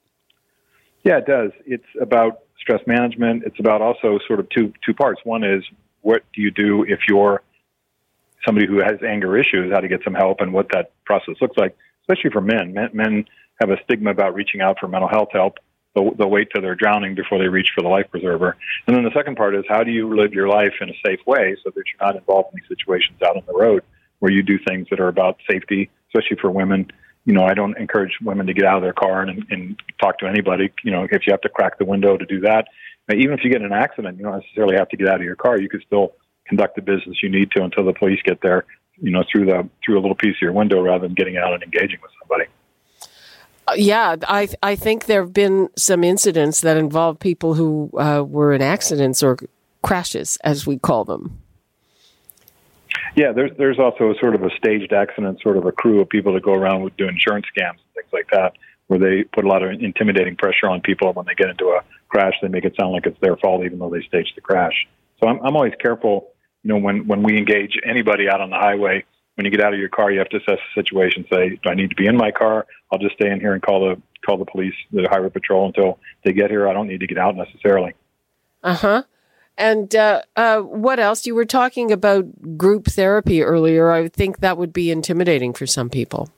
Yeah, 1.03 1.17
it 1.17 1.25
does. 1.25 1.51
It's 1.65 1.83
about 1.99 2.39
stress 2.59 2.81
management. 2.87 3.43
It's 3.45 3.59
about 3.59 3.81
also 3.81 4.19
sort 4.27 4.39
of 4.39 4.49
two 4.49 4.73
two 4.85 4.93
parts. 4.93 5.21
One 5.23 5.43
is 5.43 5.63
what 6.03 6.23
do 6.33 6.41
you 6.41 6.51
do 6.51 6.83
if 6.83 6.99
you're 7.09 7.41
somebody 8.45 8.67
who 8.67 8.77
has 8.77 9.01
anger 9.07 9.37
issues, 9.37 9.71
how 9.73 9.79
to 9.79 9.87
get 9.87 10.01
some 10.03 10.13
help, 10.13 10.41
and 10.41 10.53
what 10.53 10.67
that 10.73 10.91
process 11.05 11.35
looks 11.41 11.57
like, 11.57 11.75
especially 12.01 12.29
for 12.29 12.41
men. 12.41 12.73
Men, 12.73 12.89
men 12.93 13.25
have 13.59 13.69
a 13.69 13.77
stigma 13.83 14.11
about 14.11 14.35
reaching 14.35 14.61
out 14.61 14.77
for 14.79 14.87
mental 14.87 15.09
health 15.09 15.29
help. 15.31 15.57
They'll, 15.95 16.13
they'll 16.15 16.29
wait 16.29 16.49
till 16.51 16.61
they're 16.61 16.75
drowning 16.75 17.15
before 17.15 17.37
they 17.37 17.47
reach 17.47 17.69
for 17.75 17.81
the 17.81 17.87
life 17.87 18.07
preserver. 18.09 18.57
And 18.87 18.95
then 18.95 19.03
the 19.03 19.11
second 19.15 19.37
part 19.37 19.55
is 19.55 19.63
how 19.69 19.83
do 19.83 19.91
you 19.91 20.15
live 20.15 20.33
your 20.33 20.49
life 20.49 20.73
in 20.81 20.89
a 20.89 20.93
safe 21.05 21.19
way 21.25 21.55
so 21.63 21.71
that 21.73 21.83
you're 21.85 22.05
not 22.05 22.15
involved 22.15 22.49
in 22.53 22.61
these 22.61 22.77
situations 22.77 23.21
out 23.21 23.37
on 23.37 23.43
the 23.47 23.53
road 23.53 23.83
where 24.19 24.31
you 24.31 24.41
do 24.41 24.57
things 24.67 24.87
that 24.89 24.99
are 24.99 25.07
about 25.07 25.37
safety, 25.49 25.89
especially 26.07 26.37
for 26.41 26.49
women. 26.49 26.89
You 27.25 27.33
know, 27.33 27.45
I 27.45 27.53
don't 27.53 27.77
encourage 27.77 28.17
women 28.21 28.47
to 28.47 28.53
get 28.53 28.65
out 28.65 28.77
of 28.77 28.83
their 28.83 28.93
car 28.93 29.21
and, 29.21 29.45
and 29.49 29.81
talk 30.01 30.19
to 30.19 30.27
anybody. 30.27 30.71
You 30.83 30.91
know, 30.91 31.07
if 31.09 31.25
you 31.25 31.31
have 31.31 31.41
to 31.41 31.49
crack 31.49 31.77
the 31.77 31.85
window 31.85 32.17
to 32.17 32.25
do 32.25 32.41
that, 32.41 32.67
even 33.13 33.33
if 33.33 33.43
you 33.43 33.49
get 33.49 33.61
in 33.61 33.65
an 33.65 33.73
accident, 33.73 34.17
you 34.17 34.23
don't 34.23 34.39
necessarily 34.39 34.75
have 34.75 34.89
to 34.89 34.97
get 34.97 35.07
out 35.07 35.15
of 35.15 35.23
your 35.23 35.35
car. 35.35 35.59
You 35.59 35.69
could 35.69 35.83
still 35.85 36.13
conduct 36.47 36.75
the 36.75 36.81
business 36.81 37.21
you 37.21 37.29
need 37.29 37.51
to 37.51 37.63
until 37.63 37.85
the 37.85 37.93
police 37.93 38.19
get 38.23 38.41
there. 38.41 38.65
You 38.97 39.11
know, 39.11 39.23
through 39.31 39.45
the 39.45 39.67
through 39.83 39.99
a 39.99 40.01
little 40.01 40.15
piece 40.15 40.35
of 40.35 40.41
your 40.41 40.53
window 40.53 40.81
rather 40.81 41.07
than 41.07 41.15
getting 41.15 41.37
out 41.37 41.53
and 41.53 41.63
engaging 41.63 41.99
with 42.01 42.11
somebody. 42.21 42.49
Uh, 43.67 43.73
yeah, 43.75 44.15
I 44.27 44.49
I 44.61 44.75
think 44.75 45.05
there 45.05 45.21
have 45.21 45.33
been 45.33 45.69
some 45.75 46.03
incidents 46.03 46.61
that 46.61 46.77
involve 46.77 47.19
people 47.19 47.55
who 47.55 47.89
uh, 47.97 48.23
were 48.27 48.53
in 48.53 48.61
accidents 48.61 49.23
or 49.23 49.37
crashes, 49.81 50.37
as 50.43 50.67
we 50.67 50.77
call 50.77 51.05
them. 51.05 51.42
Yeah, 53.15 53.31
there's 53.31 53.51
there's 53.57 53.79
also 53.79 54.11
a 54.11 54.15
sort 54.19 54.35
of 54.35 54.43
a 54.43 54.49
staged 54.57 54.93
accident, 54.93 55.39
sort 55.41 55.57
of 55.57 55.65
a 55.65 55.71
crew 55.71 56.01
of 56.01 56.09
people 56.09 56.33
that 56.33 56.43
go 56.43 56.53
around 56.53 56.81
with 56.81 56.95
doing 56.97 57.11
insurance 57.11 57.45
scams 57.55 57.71
and 57.71 57.93
things 57.93 58.11
like 58.11 58.29
that, 58.31 58.53
where 58.87 58.99
they 58.99 59.23
put 59.23 59.45
a 59.45 59.47
lot 59.47 59.61
of 59.63 59.71
intimidating 59.71 60.35
pressure 60.35 60.67
on 60.67 60.81
people. 60.81 61.07
And 61.07 61.15
when 61.15 61.25
they 61.25 61.35
get 61.35 61.49
into 61.49 61.65
a 61.65 61.81
crash, 62.09 62.33
they 62.41 62.47
make 62.47 62.65
it 62.65 62.75
sound 62.79 62.93
like 62.93 63.05
it's 63.05 63.19
their 63.21 63.37
fault, 63.37 63.63
even 63.65 63.79
though 63.79 63.89
they 63.89 64.01
staged 64.01 64.33
the 64.35 64.41
crash. 64.41 64.87
So 65.21 65.27
I'm 65.27 65.39
I'm 65.45 65.55
always 65.55 65.73
careful, 65.79 66.29
you 66.63 66.69
know, 66.69 66.77
when 66.77 67.07
when 67.07 67.23
we 67.23 67.37
engage 67.37 67.77
anybody 67.85 68.27
out 68.29 68.41
on 68.41 68.49
the 68.49 68.57
highway 68.57 69.05
when 69.35 69.45
you 69.45 69.51
get 69.51 69.61
out 69.61 69.73
of 69.73 69.79
your 69.79 69.89
car, 69.89 70.11
you 70.11 70.19
have 70.19 70.29
to 70.29 70.37
assess 70.37 70.59
the 70.75 70.81
situation. 70.83 71.25
Say, 71.31 71.59
do 71.63 71.69
I 71.69 71.73
need 71.73 71.89
to 71.89 71.95
be 71.95 72.05
in 72.05 72.15
my 72.15 72.31
car? 72.31 72.65
I'll 72.91 72.99
just 72.99 73.15
stay 73.15 73.29
in 73.29 73.39
here 73.39 73.53
and 73.53 73.61
call 73.61 73.89
the 73.89 74.01
call 74.25 74.37
the 74.37 74.45
police, 74.45 74.75
the 74.91 75.07
highway 75.09 75.29
patrol 75.29 75.65
until 75.65 75.99
they 76.23 76.33
get 76.33 76.49
here. 76.49 76.67
I 76.67 76.73
don't 76.73 76.87
need 76.87 76.99
to 76.99 77.07
get 77.07 77.17
out 77.17 77.35
necessarily. 77.35 77.93
Uh 78.63 78.75
huh. 78.75 79.03
And 79.57 79.95
uh, 79.95 80.23
uh, 80.35 80.59
what 80.61 80.99
else? 80.99 81.25
You 81.25 81.35
were 81.35 81.45
talking 81.45 81.91
about 81.91 82.57
group 82.57 82.85
therapy 82.85 83.43
earlier. 83.43 83.91
I 83.91 84.07
think 84.07 84.39
that 84.39 84.57
would 84.57 84.73
be 84.73 84.89
intimidating 84.89 85.53
for 85.53 85.67
some 85.67 85.89
people. 85.89 86.29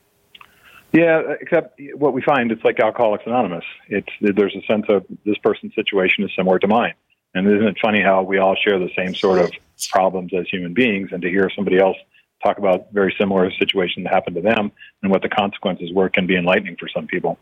Yeah, 0.92 1.22
except 1.40 1.80
what 1.94 2.12
we 2.12 2.22
find, 2.22 2.50
it's 2.50 2.64
like 2.64 2.80
Alcoholics 2.80 3.24
Anonymous. 3.26 3.64
It's 3.88 4.08
there's 4.20 4.54
a 4.54 4.62
sense 4.66 4.86
of 4.88 5.04
this 5.24 5.36
person's 5.38 5.74
situation 5.74 6.24
is 6.24 6.30
similar 6.34 6.58
to 6.58 6.66
mine, 6.66 6.94
and 7.34 7.46
isn't 7.46 7.66
it 7.66 7.76
funny 7.82 8.00
how 8.00 8.22
we 8.22 8.38
all 8.38 8.56
share 8.56 8.78
the 8.78 8.90
same 8.96 9.14
sort 9.14 9.40
of 9.40 9.50
problems 9.90 10.32
as 10.32 10.46
human 10.50 10.72
beings, 10.72 11.10
and 11.12 11.20
to 11.22 11.28
hear 11.28 11.50
somebody 11.54 11.78
else 11.78 11.96
talk 12.42 12.58
about 12.58 12.92
very 12.92 13.14
similar 13.18 13.50
situations 13.58 14.04
that 14.04 14.14
happened 14.14 14.36
to 14.36 14.42
them 14.42 14.70
and 15.02 15.10
what 15.10 15.22
the 15.22 15.28
consequences 15.28 15.92
were 15.92 16.08
can 16.08 16.26
be 16.26 16.36
enlightening 16.36 16.76
for 16.76 16.88
some 16.88 17.06
people. 17.06 17.38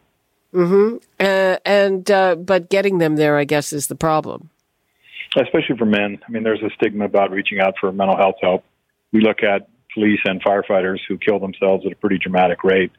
Mm-hmm. 0.52 0.96
Uh, 1.20 1.56
and 1.64 2.10
uh, 2.10 2.36
but 2.36 2.70
getting 2.70 2.98
them 2.98 3.16
there, 3.16 3.36
I 3.36 3.44
guess, 3.44 3.72
is 3.72 3.88
the 3.88 3.96
problem. 3.96 4.50
Especially 5.36 5.76
for 5.76 5.86
men. 5.86 6.18
I 6.26 6.30
mean, 6.30 6.44
there's 6.44 6.62
a 6.62 6.70
stigma 6.76 7.06
about 7.06 7.30
reaching 7.30 7.60
out 7.60 7.74
for 7.80 7.90
mental 7.92 8.16
health 8.16 8.36
help. 8.40 8.64
We 9.12 9.20
look 9.20 9.42
at 9.42 9.68
police 9.92 10.20
and 10.24 10.42
firefighters 10.42 10.98
who 11.08 11.18
kill 11.18 11.38
themselves 11.38 11.84
at 11.86 11.92
a 11.92 11.96
pretty 11.96 12.18
dramatic 12.18 12.62
rate. 12.62 12.92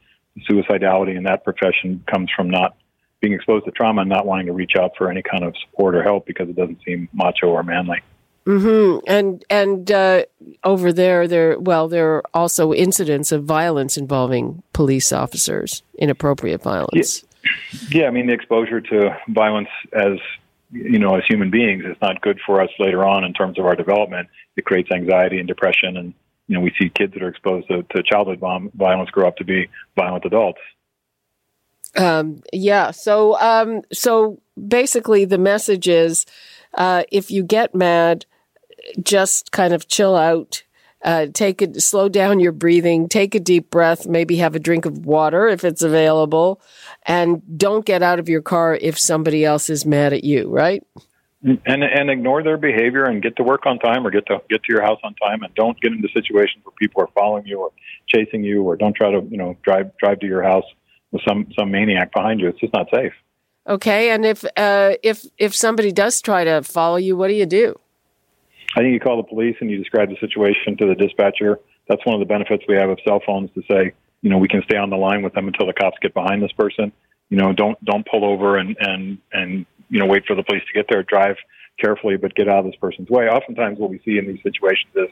Suicidality 0.49 1.15
in 1.15 1.23
that 1.23 1.43
profession 1.43 2.03
comes 2.11 2.29
from 2.35 2.49
not 2.49 2.75
being 3.21 3.33
exposed 3.33 3.65
to 3.65 3.71
trauma 3.71 4.01
and 4.01 4.09
not 4.09 4.25
wanting 4.25 4.47
to 4.47 4.53
reach 4.53 4.73
out 4.77 4.91
for 4.97 5.09
any 5.09 5.21
kind 5.21 5.43
of 5.43 5.55
support 5.63 5.95
or 5.95 6.03
help 6.03 6.25
because 6.25 6.49
it 6.49 6.55
doesn't 6.55 6.79
seem 6.85 7.07
macho 7.13 7.47
or 7.47 7.63
manly. 7.63 8.01
Mm-hmm. 8.45 8.99
And 9.07 9.43
and 9.49 9.91
uh, 9.91 10.25
over 10.63 10.93
there, 10.93 11.27
there 11.27 11.57
well, 11.57 11.87
there 11.87 12.15
are 12.15 12.23
also 12.33 12.73
incidents 12.73 13.31
of 13.31 13.43
violence 13.43 13.97
involving 13.97 14.61
police 14.71 15.11
officers, 15.11 15.81
inappropriate 15.97 16.61
violence. 16.61 17.23
Yeah, 17.89 18.01
yeah 18.01 18.07
I 18.07 18.11
mean 18.11 18.27
the 18.27 18.33
exposure 18.33 18.81
to 18.81 19.17
violence 19.29 19.69
as 19.93 20.19
you 20.75 20.99
know 20.99 21.15
as 21.15 21.23
human 21.25 21.49
beings 21.49 21.83
it's 21.85 22.01
not 22.01 22.21
good 22.21 22.39
for 22.45 22.61
us 22.61 22.69
later 22.79 23.05
on 23.05 23.23
in 23.23 23.33
terms 23.33 23.57
of 23.57 23.65
our 23.65 23.75
development. 23.75 24.27
It 24.57 24.65
creates 24.65 24.91
anxiety 24.91 25.39
and 25.39 25.47
depression, 25.47 25.97
and 25.97 26.13
you 26.47 26.55
know 26.55 26.61
we 26.61 26.73
see 26.79 26.89
kids 26.89 27.13
that 27.13 27.23
are 27.23 27.29
exposed 27.29 27.67
to, 27.69 27.83
to 27.83 28.03
childhood 28.03 28.39
violence 28.75 29.09
grow 29.09 29.27
up 29.27 29.37
to 29.37 29.43
be 29.43 29.69
violent 29.95 30.25
adults. 30.25 30.59
Um, 31.95 32.41
yeah. 32.51 32.91
So 32.91 33.39
um, 33.39 33.81
so 33.91 34.41
basically, 34.67 35.25
the 35.25 35.37
message 35.37 35.87
is. 35.87 36.25
Uh, 36.77 37.03
if 37.09 37.31
you 37.31 37.41
get 37.41 37.73
mad, 37.73 38.25
just 39.01 39.51
kind 39.51 39.73
of 39.73 39.87
chill 39.87 40.15
out. 40.15 40.63
Uh, 41.03 41.27
take 41.31 41.61
it, 41.61 41.81
slow 41.83 42.09
down 42.09 42.39
your 42.39 42.51
breathing, 42.51 43.07
take 43.07 43.35
a 43.35 43.39
deep 43.39 43.69
breath, 43.69 44.07
maybe 44.07 44.37
have 44.37 44.55
a 44.55 44.59
drink 44.59 44.85
of 44.85 45.05
water 45.05 45.47
if 45.47 45.63
it's 45.63 45.83
available, 45.83 46.59
and 47.03 47.41
don't 47.57 47.85
get 47.85 48.01
out 48.01 48.17
of 48.17 48.27
your 48.27 48.41
car 48.41 48.75
if 48.81 48.97
somebody 48.97 49.45
else 49.45 49.69
is 49.69 49.85
mad 49.85 50.13
at 50.13 50.23
you, 50.23 50.49
right? 50.49 50.83
And 51.43 51.83
and 51.83 52.09
ignore 52.09 52.41
their 52.41 52.57
behavior 52.57 53.03
and 53.03 53.21
get 53.21 53.35
to 53.35 53.43
work 53.43 53.67
on 53.67 53.77
time 53.77 54.07
or 54.07 54.09
get 54.09 54.25
to 54.27 54.41
get 54.49 54.63
to 54.63 54.73
your 54.73 54.81
house 54.81 54.99
on 55.03 55.13
time 55.15 55.43
and 55.43 55.53
don't 55.53 55.79
get 55.79 55.91
into 55.91 56.07
situations 56.07 56.65
where 56.65 56.73
people 56.79 57.03
are 57.03 57.09
following 57.13 57.45
you 57.45 57.59
or 57.59 57.71
chasing 58.07 58.43
you 58.43 58.63
or 58.63 58.75
don't 58.75 58.95
try 58.95 59.11
to 59.11 59.21
you 59.29 59.37
know 59.37 59.55
drive 59.61 59.95
drive 59.97 60.19
to 60.21 60.25
your 60.25 60.41
house 60.41 60.65
with 61.11 61.21
some 61.27 61.45
some 61.55 61.69
maniac 61.69 62.11
behind 62.15 62.39
you. 62.39 62.47
It's 62.47 62.59
just 62.59 62.73
not 62.73 62.87
safe. 62.91 63.13
Okay, 63.67 64.11
and 64.11 64.25
if 64.25 64.45
uh, 64.57 64.93
if 65.03 65.25
if 65.37 65.55
somebody 65.55 65.91
does 65.91 66.21
try 66.21 66.43
to 66.43 66.63
follow 66.63 66.97
you, 66.97 67.17
what 67.17 67.27
do 67.27 67.33
you 67.33 67.45
do? 67.45 67.79
I 68.75 68.81
think 68.81 68.93
you 68.93 68.99
call 68.99 69.17
the 69.17 69.23
police 69.23 69.55
and 69.61 69.71
you 69.71 69.77
describe 69.77 70.09
the 70.09 70.17
situation 70.19 70.75
to 70.77 70.85
the 70.85 70.95
dispatcher. 70.95 71.59
That's 71.87 72.05
one 72.05 72.15
of 72.15 72.19
the 72.19 72.25
benefits 72.25 72.63
we 72.67 72.75
have 72.75 72.89
of 72.89 72.99
cell 73.07 73.21
phones 73.25 73.49
to 73.53 73.61
say, 73.69 73.93
you 74.21 74.29
know, 74.29 74.37
we 74.37 74.47
can 74.47 74.61
stay 74.63 74.75
on 74.75 74.89
the 74.89 74.97
line 74.97 75.21
with 75.21 75.33
them 75.33 75.47
until 75.47 75.65
the 75.65 75.73
cops 75.73 75.97
get 76.01 76.13
behind 76.13 76.43
this 76.43 76.51
person. 76.51 76.91
You 77.29 77.37
know, 77.37 77.53
don't 77.53 77.83
don't 77.83 78.05
pull 78.05 78.25
over 78.25 78.57
and 78.57 78.75
and 78.79 79.17
and 79.31 79.65
you 79.89 79.99
know 79.99 80.05
wait 80.05 80.25
for 80.25 80.35
the 80.35 80.43
police 80.43 80.63
to 80.67 80.73
get 80.73 80.87
there. 80.89 81.03
Drive 81.03 81.37
carefully, 81.79 82.17
but 82.17 82.35
get 82.35 82.47
out 82.47 82.59
of 82.59 82.65
this 82.65 82.75
person's 82.75 83.09
way. 83.09 83.27
Oftentimes, 83.27 83.79
what 83.79 83.89
we 83.89 83.99
see 84.05 84.17
in 84.17 84.27
these 84.27 84.41
situations 84.43 84.91
is 84.95 85.09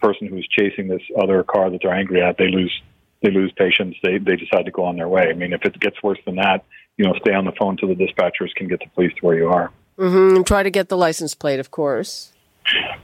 the 0.00 0.06
person 0.06 0.26
who's 0.26 0.46
chasing 0.48 0.88
this 0.88 1.02
other 1.20 1.42
car 1.42 1.70
that 1.70 1.80
they're 1.82 1.94
angry 1.94 2.20
at, 2.22 2.36
they 2.38 2.48
lose 2.48 2.82
they 3.22 3.30
lose 3.30 3.52
patience. 3.56 3.96
They 4.02 4.18
they 4.18 4.36
decide 4.36 4.64
to 4.64 4.70
go 4.70 4.84
on 4.84 4.96
their 4.96 5.08
way. 5.08 5.28
I 5.28 5.34
mean, 5.34 5.52
if 5.52 5.64
it 5.64 5.78
gets 5.78 6.02
worse 6.02 6.18
than 6.24 6.36
that, 6.36 6.64
you 6.96 7.04
know, 7.04 7.14
stay 7.20 7.34
on 7.34 7.44
the 7.44 7.52
phone 7.52 7.76
till 7.76 7.88
the 7.88 7.94
dispatchers 7.94 8.54
can 8.56 8.68
get 8.68 8.80
the 8.80 8.88
police 8.94 9.12
to 9.14 9.26
where 9.26 9.36
you 9.36 9.48
are. 9.48 9.70
Mm-hmm. 9.98 10.36
And 10.36 10.46
try 10.46 10.62
to 10.62 10.70
get 10.70 10.88
the 10.88 10.96
license 10.96 11.34
plate, 11.34 11.60
of 11.60 11.70
course. 11.70 12.31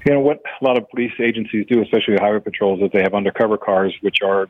You 0.07 0.15
know 0.15 0.21
what 0.21 0.41
a 0.61 0.65
lot 0.65 0.79
of 0.79 0.89
police 0.91 1.13
agencies 1.21 1.67
do, 1.69 1.83
especially 1.83 2.17
highway 2.17 2.41
patrols, 2.41 2.81
is 2.83 2.91
they 2.93 3.03
have 3.03 3.15
undercover 3.15 3.59
cars, 3.59 3.95
which 4.01 4.19
are 4.25 4.49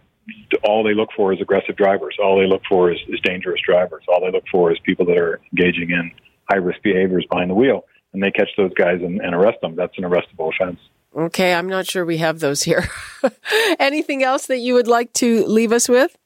all 0.63 0.85
they 0.85 0.95
look 0.95 1.09
for 1.17 1.33
is 1.33 1.41
aggressive 1.41 1.77
drivers. 1.77 2.17
All 2.23 2.39
they 2.39 2.47
look 2.47 2.63
for 2.69 2.93
is, 2.93 2.99
is 3.09 3.21
dangerous 3.21 3.61
drivers. 3.65 4.05
All 4.09 4.21
they 4.21 4.31
look 4.31 4.45
for 4.51 4.71
is 4.71 4.79
people 4.85 5.07
that 5.07 5.17
are 5.17 5.41
engaging 5.53 5.91
in 5.91 6.13
high 6.51 6.59
risk 6.59 6.83
behaviors 6.83 7.27
behind 7.31 7.51
the 7.51 7.55
wheel, 7.55 7.85
and 8.13 8.23
they 8.23 8.31
catch 8.31 8.51
those 8.57 8.73
guys 8.75 9.01
and, 9.03 9.21
and 9.21 9.35
arrest 9.35 9.61
them. 9.63 9.75
That's 9.77 9.97
an 9.99 10.05
arrestable 10.05 10.53
offense. 10.55 10.79
Okay, 11.17 11.55
I'm 11.55 11.69
not 11.69 11.87
sure 11.87 12.05
we 12.05 12.19
have 12.19 12.41
those 12.41 12.63
here. 12.63 12.89
Anything 13.81 14.23
else 14.23 14.47
that 14.47 14.59
you 14.59 14.75
would 14.75 14.89
like 14.89 15.13
to 15.15 15.47
leave 15.47 15.73
us 15.73 15.89
with? 15.89 16.17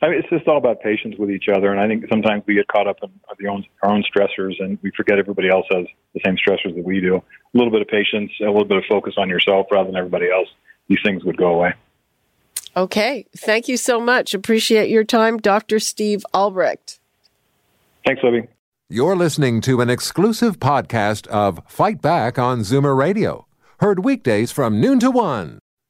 I 0.00 0.08
mean, 0.08 0.18
it's 0.20 0.28
just 0.30 0.46
all 0.46 0.58
about 0.58 0.80
patience 0.80 1.16
with 1.18 1.30
each 1.30 1.46
other, 1.48 1.72
and 1.72 1.80
I 1.80 1.88
think 1.88 2.04
sometimes 2.08 2.44
we 2.46 2.54
get 2.54 2.68
caught 2.68 2.86
up 2.86 2.98
in 3.02 3.10
our 3.28 3.52
own, 3.52 3.64
our 3.82 3.90
own 3.90 4.04
stressors, 4.04 4.54
and 4.60 4.78
we 4.82 4.92
forget 4.96 5.18
everybody 5.18 5.48
else 5.48 5.66
has 5.72 5.86
the 6.14 6.20
same 6.24 6.36
stressors 6.36 6.74
that 6.76 6.84
we 6.84 7.00
do. 7.00 7.16
A 7.16 7.22
little 7.52 7.72
bit 7.72 7.82
of 7.82 7.88
patience, 7.88 8.30
a 8.40 8.44
little 8.44 8.64
bit 8.64 8.78
of 8.78 8.84
focus 8.88 9.14
on 9.18 9.28
yourself 9.28 9.66
rather 9.72 9.88
than 9.88 9.96
everybody 9.96 10.30
else. 10.30 10.48
These 10.88 11.00
things 11.04 11.24
would 11.24 11.36
go 11.36 11.54
away. 11.54 11.74
Okay, 12.76 13.26
thank 13.36 13.66
you 13.66 13.76
so 13.76 13.98
much. 13.98 14.34
Appreciate 14.34 14.88
your 14.88 15.04
time, 15.04 15.38
Dr. 15.38 15.80
Steve 15.80 16.24
Albrecht. 16.32 17.00
Thanks, 18.06 18.22
Libby. 18.22 18.46
You're 18.88 19.16
listening 19.16 19.60
to 19.62 19.80
an 19.80 19.90
exclusive 19.90 20.60
podcast 20.60 21.26
of 21.26 21.60
Fight 21.66 22.00
Back 22.00 22.38
on 22.38 22.60
Zoomer 22.60 22.96
Radio, 22.96 23.46
heard 23.80 24.04
weekdays 24.04 24.52
from 24.52 24.80
noon 24.80 25.00
to 25.00 25.10
one. 25.10 25.58